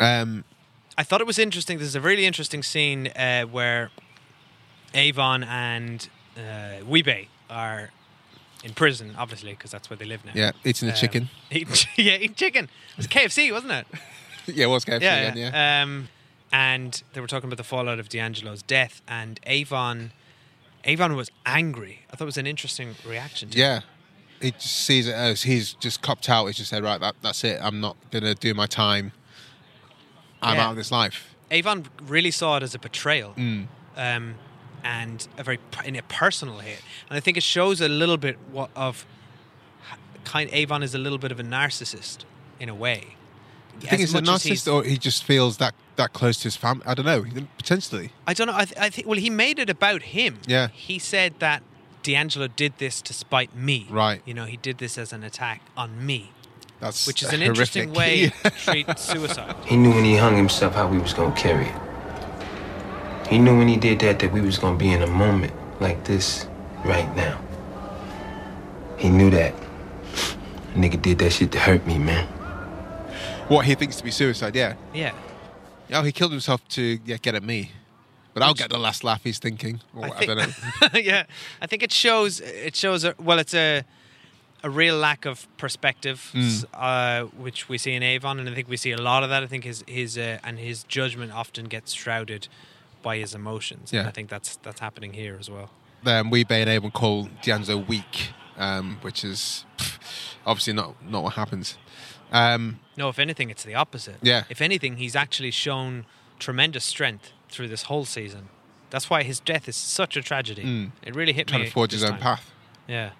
[0.00, 0.44] Um,
[0.98, 1.78] I thought it was interesting.
[1.78, 3.90] There's a really interesting scene uh, where
[4.94, 7.90] Avon and uh, Wee-Bey are
[8.64, 10.32] in prison, obviously, because that's where they live now.
[10.34, 11.30] Yeah, eating the Um, chicken.
[11.50, 12.64] eating- yeah, eating chicken.
[12.64, 13.86] It was KFC, wasn't it?
[14.46, 15.82] yeah, it was KFC yeah, again, yeah.
[15.82, 16.08] Um,
[16.52, 20.12] and they were talking about the fallout of D'Angelo's death, and Avon,
[20.84, 22.00] Avon was angry.
[22.10, 23.48] I thought it was an interesting reaction.
[23.50, 23.80] To Yeah.
[24.40, 26.46] He just sees it as he's just copped out.
[26.46, 27.60] He's just said, right, that, that's it.
[27.62, 29.12] I'm not going to do my time.
[30.42, 30.64] I'm Yeah.
[30.66, 31.34] out of this life.
[31.50, 33.66] Avon really saw it as a betrayal, Mm.
[33.96, 34.34] um,
[34.84, 36.80] and a very in a personal hit.
[37.08, 39.06] And I think it shows a little bit what of
[40.24, 40.48] kind.
[40.52, 42.18] Avon is a little bit of a narcissist
[42.58, 43.16] in a way.
[43.80, 46.84] You think he's a narcissist or he just feels that, that close to his family?
[46.86, 47.24] I don't know.
[47.56, 48.12] Potentially.
[48.26, 48.54] I don't know.
[48.54, 49.06] I, th- I think.
[49.08, 50.38] Well, he made it about him.
[50.46, 50.68] Yeah.
[50.72, 51.62] He said that
[52.02, 53.86] D'Angelo did this to spite me.
[53.88, 54.22] Right.
[54.26, 56.32] You know, he did this as an attack on me.
[56.82, 59.54] That's which is an interesting way to treat suicide.
[59.64, 63.28] He knew when he hung himself how we was gonna carry it.
[63.28, 66.02] He knew when he did that that we was gonna be in a moment like
[66.02, 66.48] this
[66.84, 67.40] right now.
[68.98, 69.54] He knew that.
[70.74, 72.26] Nigga did that shit to hurt me, man.
[73.46, 74.74] What he thinks to be suicide, yeah.
[74.92, 75.14] Yeah.
[75.92, 77.70] Oh, he killed himself to yeah, get at me.
[78.34, 79.80] But I'll get the last laugh he's thinking.
[79.94, 80.88] Or I I, don't know.
[80.98, 81.26] yeah,
[81.60, 82.40] I think it shows.
[82.40, 83.04] It shows.
[83.04, 83.84] A, well, it's a
[84.62, 86.64] a real lack of perspective, Mm.
[86.74, 89.42] uh, which we see in Avon, and I think we see a lot of that.
[89.42, 92.48] I think his his uh, and his judgment often gets shrouded
[93.02, 93.92] by his emotions.
[93.92, 94.08] And Yeah.
[94.08, 95.70] I think that's that's happening here as well.
[96.04, 99.98] um, Wee-Bey and Avon call D'Angelo weak, um, which is pff,
[100.46, 101.78] obviously not not what happens.
[102.32, 104.16] Um, No, if anything, it's the opposite.
[104.22, 104.44] Yeah.
[104.48, 106.06] If anything, he's actually shown
[106.38, 108.48] tremendous strength through this whole season.
[108.90, 110.62] That's why his death is such a tragedy.
[110.64, 110.90] Mm.
[111.02, 111.66] It really hit trying me.
[111.68, 112.50] to forge his own path.
[112.88, 113.10] Yeah.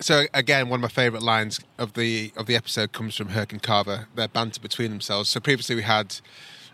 [0.00, 3.52] So again, one of my favourite lines of the of the episode comes from Herc
[3.52, 4.06] and Carver.
[4.14, 5.28] Their banter between themselves.
[5.28, 6.16] So previously we had,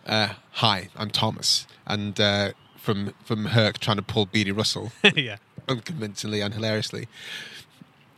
[0.07, 5.37] uh, "Hi, I'm Thomas," and uh, from from Herc trying to pull Beadie Russell, yeah.
[5.69, 7.09] unconvincingly and hilariously.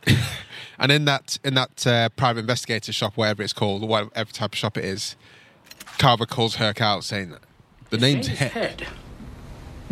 [0.79, 4.53] and in that in that uh, private investigator shop, whatever it's called, or whatever type
[4.53, 5.15] of shop it is,
[5.97, 7.33] Carver calls Herc out, saying,
[7.91, 8.87] "The name's name's Head." Head.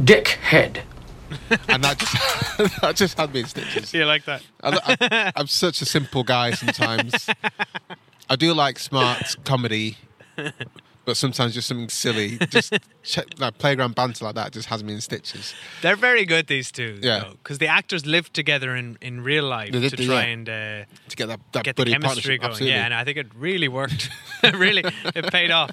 [0.03, 0.83] Dick Head.
[1.67, 3.93] And that just that just had me in stitches.
[3.93, 4.43] You like that?
[4.63, 7.29] I, I, I'm such a simple guy sometimes.
[8.29, 9.97] I do like smart comedy,
[11.05, 14.93] but sometimes just something silly, just check, like playground banter like that, just has me
[14.93, 15.53] in stitches.
[15.81, 16.99] They're very good, these two.
[17.01, 17.29] Yeah.
[17.31, 20.21] Because the actors lived together in, in real life to try yeah.
[20.21, 22.49] and uh, To get that, that get the chemistry going.
[22.51, 22.75] absolutely.
[22.75, 24.09] Yeah, and I think it really worked.
[24.53, 24.83] really,
[25.15, 25.71] it paid off.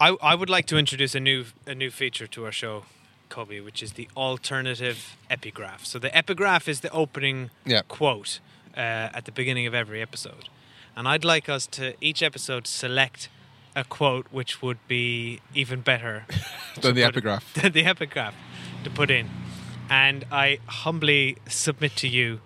[0.00, 2.84] I, I would like to introduce a new a new feature to our show,
[3.28, 5.84] Kobe, which is the alternative epigraph.
[5.84, 7.82] So the epigraph is the opening Yeah.
[7.88, 8.40] quote
[8.76, 8.80] uh,
[9.18, 10.48] at the beginning of every episode,
[10.96, 13.28] and I'd like us to each episode select
[13.76, 16.26] a quote which would be even better
[16.80, 17.52] Than the epigraph.
[17.62, 18.34] than the epigraph
[18.84, 19.28] to put in.
[19.90, 22.40] And I humbly submit to you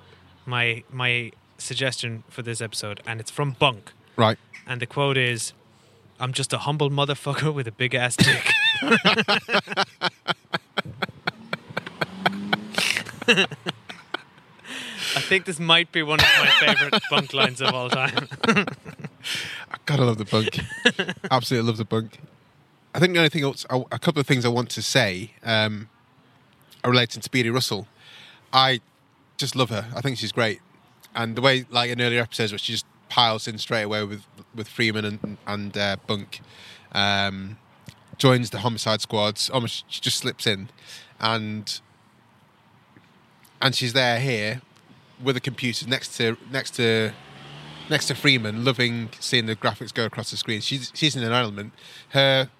[0.46, 3.92] my my suggestion for this episode, and it's from Bunk.
[4.16, 4.38] Right.
[4.66, 5.52] And the quote is,
[6.20, 8.52] "I'm just a humble motherfucker with a big ass dick."
[15.14, 18.28] I think this might be one of my favorite bunk lines of all time.
[18.46, 20.58] I gotta love the bunk.
[21.30, 22.18] Absolutely love the bunk.
[22.94, 25.88] I think the only thing else, a couple of things I want to say um,
[26.84, 27.86] are relating to Beadie Russell.
[28.52, 28.80] I
[29.38, 29.86] just love her.
[29.94, 30.60] I think she's great.
[31.14, 34.22] and the way like in earlier episodes where she just piles in straight away with
[34.54, 36.40] with Freamon and and uh, Bunk,
[36.92, 37.58] um,
[38.18, 39.50] joins the homicide squads.
[39.50, 40.68] Almost she just slips in,
[41.20, 41.80] and
[43.62, 44.60] and she's there here
[45.22, 47.12] with the computer next to next to
[47.88, 50.60] next to Freamon, loving seeing the graphics go across the screen.
[50.60, 51.72] She's she's in an element.
[52.10, 52.50] Her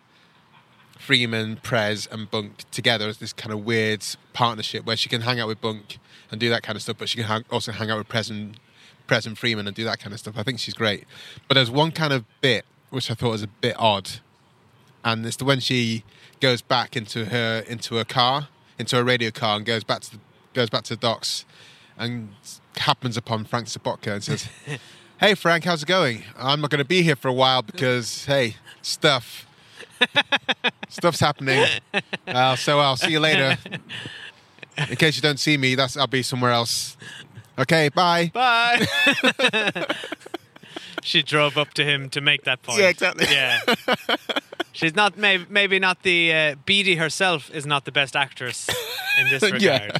[0.98, 5.40] Freamon, Prez, and Bunk together as this kind of weird partnership where she can hang
[5.40, 5.98] out with Bunk
[6.30, 8.30] and do that kind of stuff, but she can hang, also hang out with Prez
[8.30, 8.59] and,
[9.09, 10.34] Prez and Freamon and do that kind of stuff.
[10.38, 11.05] I think she's great.
[11.48, 14.11] But there's one kind of bit which I thought was a bit odd,
[15.05, 16.05] and it's the when she
[16.40, 18.48] goes back into her into her car,
[18.78, 20.18] into her radio car, and goes back to the,
[20.55, 21.44] goes back to the docks,
[21.96, 22.30] and
[22.76, 24.48] happens upon Frank Sobotka and says,
[25.18, 26.24] "Hey Frank, how's it going?
[26.36, 29.46] I'm not going to be here for a while because hey, stuff."
[30.88, 31.64] Stuff's happening.
[32.26, 33.57] Uh, so I'll see you later.
[34.76, 36.96] In case you don't see me, that's I'll be somewhere else.
[37.59, 38.30] Okay, bye.
[38.32, 38.86] Bye.
[41.03, 42.80] she drove up to him to make that point.
[42.80, 43.26] Yeah, exactly.
[43.30, 43.61] Yeah.
[44.72, 48.68] She's not maybe maybe not the uh, Beadie herself is not the best actress
[49.20, 49.62] in this regard.
[49.62, 49.98] Yeah.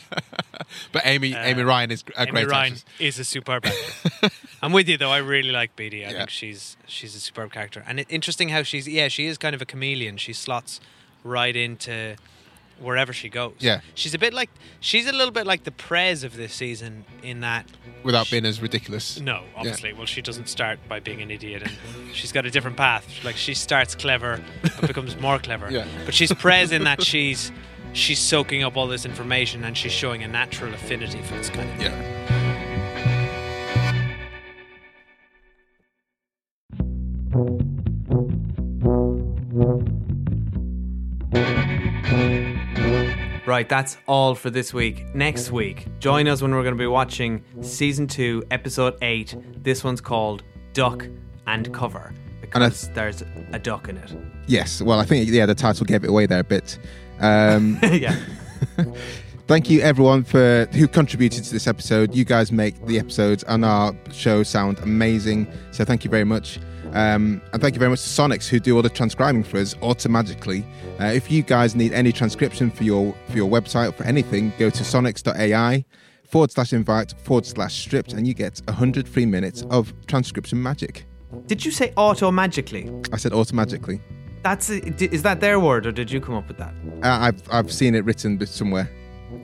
[0.93, 2.85] But Amy Amy um, Ryan is a Amy great Ryan actress.
[2.99, 4.29] is a superb actor.
[4.63, 5.11] I'm with you though.
[5.11, 6.07] I really like Beadie.
[6.07, 9.39] I think she's she's a superb character, and it, interesting how she's yeah she is
[9.39, 10.17] kind of a chameleon.
[10.17, 10.81] She slots
[11.25, 12.17] right into
[12.81, 13.55] wherever she goes.
[13.61, 13.81] Yeah.
[13.95, 14.51] she's a bit like
[14.81, 17.65] she's a little bit like the Prez of this season in that
[18.03, 19.21] Without being as ridiculous.
[19.21, 19.93] no, obviously.
[19.93, 21.73] Well, she doesn't start by being an idiot, and
[22.13, 23.07] she's got a different path.
[23.25, 25.71] Like she starts clever, but becomes more clever.
[25.71, 25.87] Yeah.
[26.05, 27.53] But she's Prez in that she's
[27.93, 31.69] she's soaking up all this information and she's showing a natural affinity for this kind
[31.71, 31.93] of thing.
[31.93, 32.23] Yeah.
[43.45, 45.15] Right, that's all for this week.
[45.15, 49.35] Next week, join us when we're going to be watching season two, episode eight.
[49.63, 51.07] This one's called Duck
[51.47, 52.15] and Cover
[52.55, 53.23] And I- because there's
[53.53, 54.15] a duck in it.
[54.47, 56.79] Yes, well, I think yeah, the title gave it away there a bit.
[57.23, 58.17] Um, yeah.
[59.47, 62.15] Thank you everyone for who contributed to this episode.
[62.15, 65.47] You guys make the episodes and our show sound amazing.
[65.73, 66.59] So thank you very much.
[66.93, 69.75] Um, and thank you very much to Sonix who do all the transcribing for us
[69.83, 70.65] automatically.
[71.01, 74.53] Uh, if you guys need any transcription for your for your website or for anything,
[74.59, 75.85] go to sonix.ai
[76.25, 81.05] forward slash invite forward slash stripped and you get 100 free minutes of transcription magic.
[81.47, 82.91] Did you say auto magically?
[83.13, 84.01] I said automatically.
[84.43, 86.75] That's is that their word or did you come up with that?
[87.03, 88.91] Uh, I've, I've seen it written somewhere.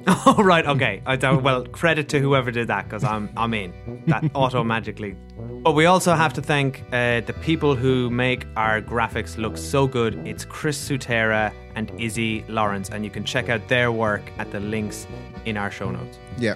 [0.07, 1.03] Oh right, okay.
[1.07, 3.73] I don't, well, credit to whoever did that because I'm I'm in
[4.07, 5.17] that auto magically.
[5.63, 9.87] But we also have to thank uh, the people who make our graphics look so
[9.87, 10.15] good.
[10.27, 14.61] It's Chris Sutera and Izzy Lawrence, and you can check out their work at the
[14.61, 15.07] links
[15.45, 16.19] in our show notes.
[16.39, 16.55] Yeah.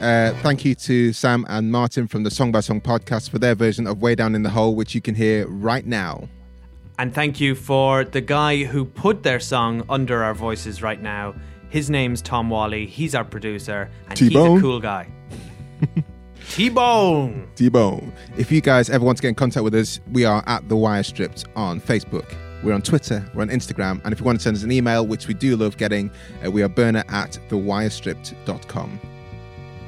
[0.00, 3.54] Uh, thank you to Sam and Martin from the Song by Song podcast for their
[3.54, 6.28] version of Way Down in the Hole, which you can hear right now.
[6.98, 11.34] And thank you for the guy who put their song under our voices right now.
[11.68, 12.86] His name's Tom Wally.
[12.86, 14.58] He's our producer, and he's T-Bone.
[14.58, 15.08] a cool guy.
[16.50, 17.48] T Bone.
[17.56, 18.12] T Bone.
[18.38, 20.76] If you guys ever want to get in contact with us, we are at The
[20.76, 22.32] Wire Stripped on Facebook.
[22.62, 25.06] We're on Twitter, we're on Instagram, and if you want to send us an email,
[25.06, 26.10] which we do love getting,
[26.44, 29.00] uh, we are burner at thewirestripped.com.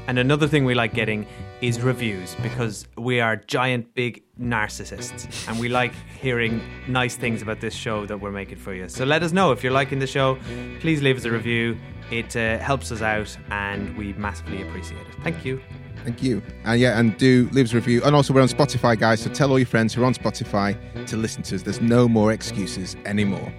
[0.09, 1.27] And another thing we like getting
[1.63, 7.61] is reviews because we are giant big narcissists and we like hearing nice things about
[7.61, 8.89] this show that we're making for you.
[8.89, 10.39] So let us know if you're liking the show.
[10.81, 11.79] Please leave us a review.
[12.11, 15.15] It uh, helps us out and we massively appreciate it.
[15.23, 15.61] Thank you.
[16.05, 16.41] Thank you.
[16.65, 18.01] And yeah, and do leave us a review.
[18.05, 20.77] And also, we're on Spotify, guys, so tell all your friends who are on Spotify
[21.07, 21.63] to listen to us.
[21.63, 23.53] There's no more excuses anymore.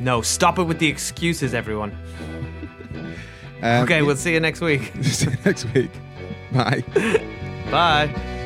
[0.00, 1.96] No, stop it with the excuses, everyone.
[3.60, 4.92] Um, okay, we'll see you next week.
[5.02, 5.90] see you next week.
[6.52, 6.84] Bye.
[7.72, 8.37] Bye.